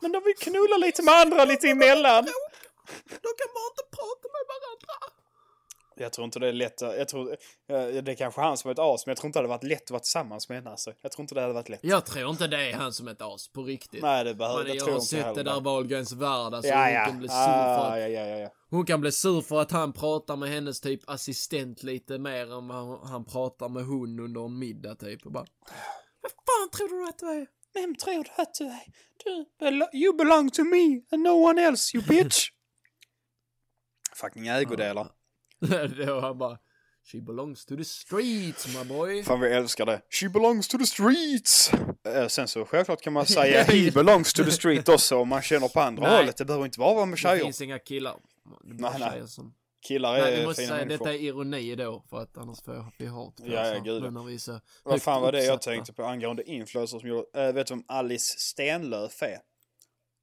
[0.00, 2.24] Men de vill knulla lite med andra lite emellan.
[2.24, 4.96] De kan bara inte prata med varandra.
[5.96, 7.36] Jag tror inte det är lätt jag tror,
[8.02, 9.64] det är kanske han som är ett as, men jag tror inte det hade varit
[9.64, 10.92] lätt att vara tillsammans med henne alltså.
[11.02, 11.80] Jag tror inte det hade varit lätt.
[11.82, 14.02] Jag tror inte det är han som är ett as, på riktigt.
[14.02, 15.44] Nej, det behöver jag jag tror har inte sett heller.
[15.44, 17.04] det där Wahlgrens värld, alltså Ja, hon ja.
[17.04, 18.48] kan bli sur för Ah, att ja, ja, ja, ja.
[18.70, 22.68] Hon kan bli sur för att han pratar med hennes typ assistent lite mer än
[22.68, 25.46] vad han, pratar med hon under en middag typ och bara
[26.20, 27.46] Vad fan tror du att du är?
[27.74, 28.82] Vem tror du att du är?
[29.24, 32.48] Du, you belong to me and no one else you bitch.
[34.14, 35.08] Fucking ägodelar.
[36.06, 36.58] Då han bara
[37.12, 39.22] She belongs to the streets my boy.
[39.24, 40.00] Fan vi älskar det.
[40.10, 41.72] She belongs to the streets.
[42.06, 45.42] Eh, Sen så självklart kan man säga he belongs to the street också om man
[45.42, 46.16] känner på andra Nej.
[46.16, 46.36] hållet.
[46.36, 47.44] Det behöver inte vara med Det tjejer.
[47.44, 48.16] finns inga killar.
[48.64, 49.28] Det Nej, nej.
[49.28, 49.54] som...
[49.88, 51.04] Killar Nej, vi är måste fina säga människor.
[51.06, 54.02] detta är ironi då för att annars får vi hat Ja, ja, gud,
[54.82, 57.46] Vad fan var det jag tänkte på angående influencers som gjorde...
[57.48, 59.38] Äh, vet du vem Alice Stenlöf är?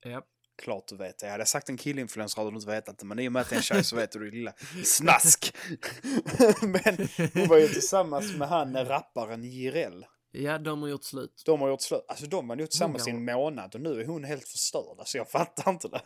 [0.04, 0.22] Ja.
[0.62, 1.26] Klart du vet det.
[1.26, 3.06] Jag hade sagt en killinfluencer hade du inte vetat det.
[3.06, 4.54] Men i och med att det är en tjej så vet du det lilla
[4.84, 5.56] snask.
[6.62, 10.06] men hon var ju tillsammans med han rapparen Jireel.
[10.32, 11.44] ja, de har gjort slut.
[11.46, 12.06] De har gjort slut.
[12.08, 15.00] Alltså de har gjort tillsammans i en månad och nu är hon helt förstörd.
[15.00, 16.02] Alltså jag fattar inte det.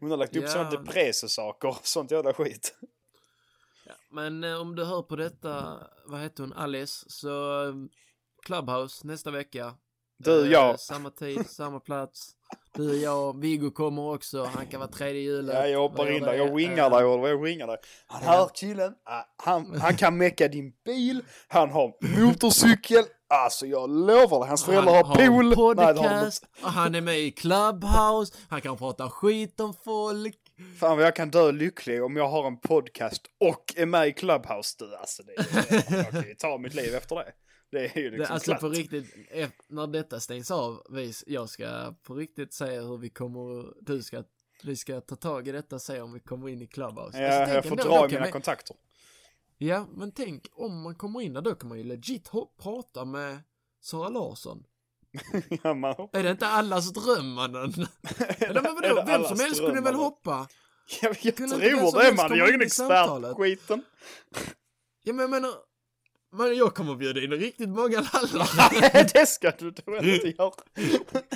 [0.00, 0.48] Hon har lagt upp Ja.
[0.48, 2.74] sådana depressesaker och sånt jävla skit.
[3.86, 7.74] Ja, men eh, om du hör på detta, vad heter hon, Alice, så eh,
[8.46, 9.74] Clubhouse nästa vecka.
[10.18, 10.80] Du, Eh, jag.
[10.80, 12.30] Samma tid, samma plats.
[12.72, 15.54] Du, jag, Viggo kommer också, han kan vara tredje hjulet.
[15.54, 16.32] Ja, jag hoppar in där.
[16.34, 17.76] Jag wingar Eh, dig Oliver, jag wingar dig.
[18.06, 18.92] Han hör killen.
[19.04, 21.22] Ah, Han, han kan mecka din bil.
[21.48, 23.04] Han har motorcykel.
[23.28, 25.44] Alltså jag lovar dig, hans föräldrar har en pool.
[25.46, 25.54] Nej,
[25.94, 30.36] det har podcast, han är med i Clubhouse, han kan prata skit om folk.
[30.80, 34.12] Fan vad jag kan dö lycklig om jag har en podcast och är med i
[34.12, 34.96] Clubhouse du.
[34.96, 37.32] Alltså det är, jag kan ju ta mitt liv efter det.
[37.70, 38.60] Det är ju Det, liksom alltså klart.
[38.60, 39.14] på riktigt,
[39.68, 44.22] när detta stängs av, vi, jag ska på riktigt säga hur vi kommer, du ska,
[44.62, 47.22] vi ska ta tag i detta och se om vi kommer in i Clubhouse.
[47.22, 48.76] Ja, Alltså, jag får ändå, dra i mina vi- kontakter.
[49.58, 52.30] Ja, men tänk om man kommer in där, då kan man ju legit
[52.62, 53.38] prata med
[53.80, 54.64] Sara Larsson.
[55.62, 57.72] Ja, man, Är det inte allas dröm mannen?
[58.38, 60.48] Eller men vadå, det vem som helst kunde väl hoppa?
[61.02, 63.82] jag, jag tror det man, jag är in ingen expert på skiten.
[65.02, 65.50] Ja men jag menar,
[66.36, 68.48] men jag kommer bjuda in riktigt många lallar.
[68.92, 70.52] Nej, det ska du då inte göra.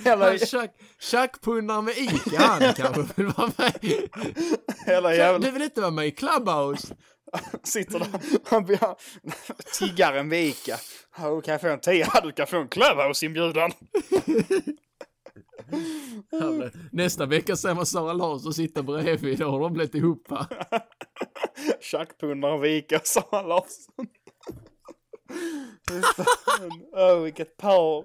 [0.05, 3.73] Hela, Han tjack- Tjackpundar med Ica, han kanske vill vara med.
[4.85, 5.39] Så, jävla...
[5.39, 6.95] Du vill inte vara med i Clubhouse?
[7.63, 8.09] Sitter där,
[8.45, 8.79] han blir
[9.79, 10.77] tiggaren vid Ica.
[11.17, 13.73] Du kan få en tia, du kan få en Clubhouse-inbjudan.
[16.93, 20.47] Nästa vecka ser man Sara Larsson sitta bredvid, då har de blivit ihop va?
[21.81, 24.07] Tjackpundaren vid Ica, Sara Larsson.
[26.93, 28.05] Åh, vilket par.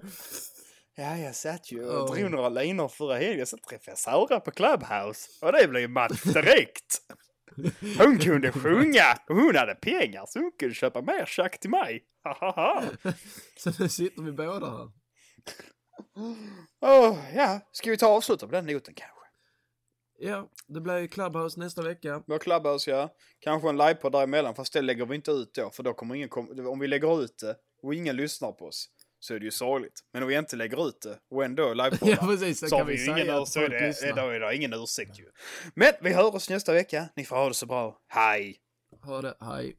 [0.98, 2.16] Ja, jag satt ju och Oh.
[2.16, 5.28] drog några linor förra helgen, så träffade jag Sara på Clubhouse.
[5.42, 7.00] Och det blev match direkt.
[7.98, 12.04] Hon kunde sjunga och hon hade pengar så hon kunde köpa mer tjack till mig.
[13.58, 14.90] Så nu sitter vi båda här.
[16.80, 19.15] Åh, ja, ska vi ta och avsluta på den noten kanske?
[20.18, 22.22] Ja, det blir ju Clubhouse nästa vecka.
[22.26, 23.14] Vi har Clubhouse, ja.
[23.40, 26.28] Kanske en livepodd däremellan, fast det lägger vi inte ut då, för då kommer ingen
[26.28, 28.86] kom- Om vi lägger ut det och ingen lyssnar på oss,
[29.20, 30.00] så är det ju sorgligt.
[30.12, 32.60] Men om vi inte lägger ut det och ändå livepoddar, Ja, precis.
[32.60, 35.18] Så så har vi ju ingen, ur- så är det, då är det ingen ursäkt
[35.18, 35.24] ju.
[35.74, 37.08] Men vi hör oss nästa vecka.
[37.16, 37.98] Ni får ha det så bra.
[38.08, 38.56] Hej!
[39.02, 39.76] Ha det, hej.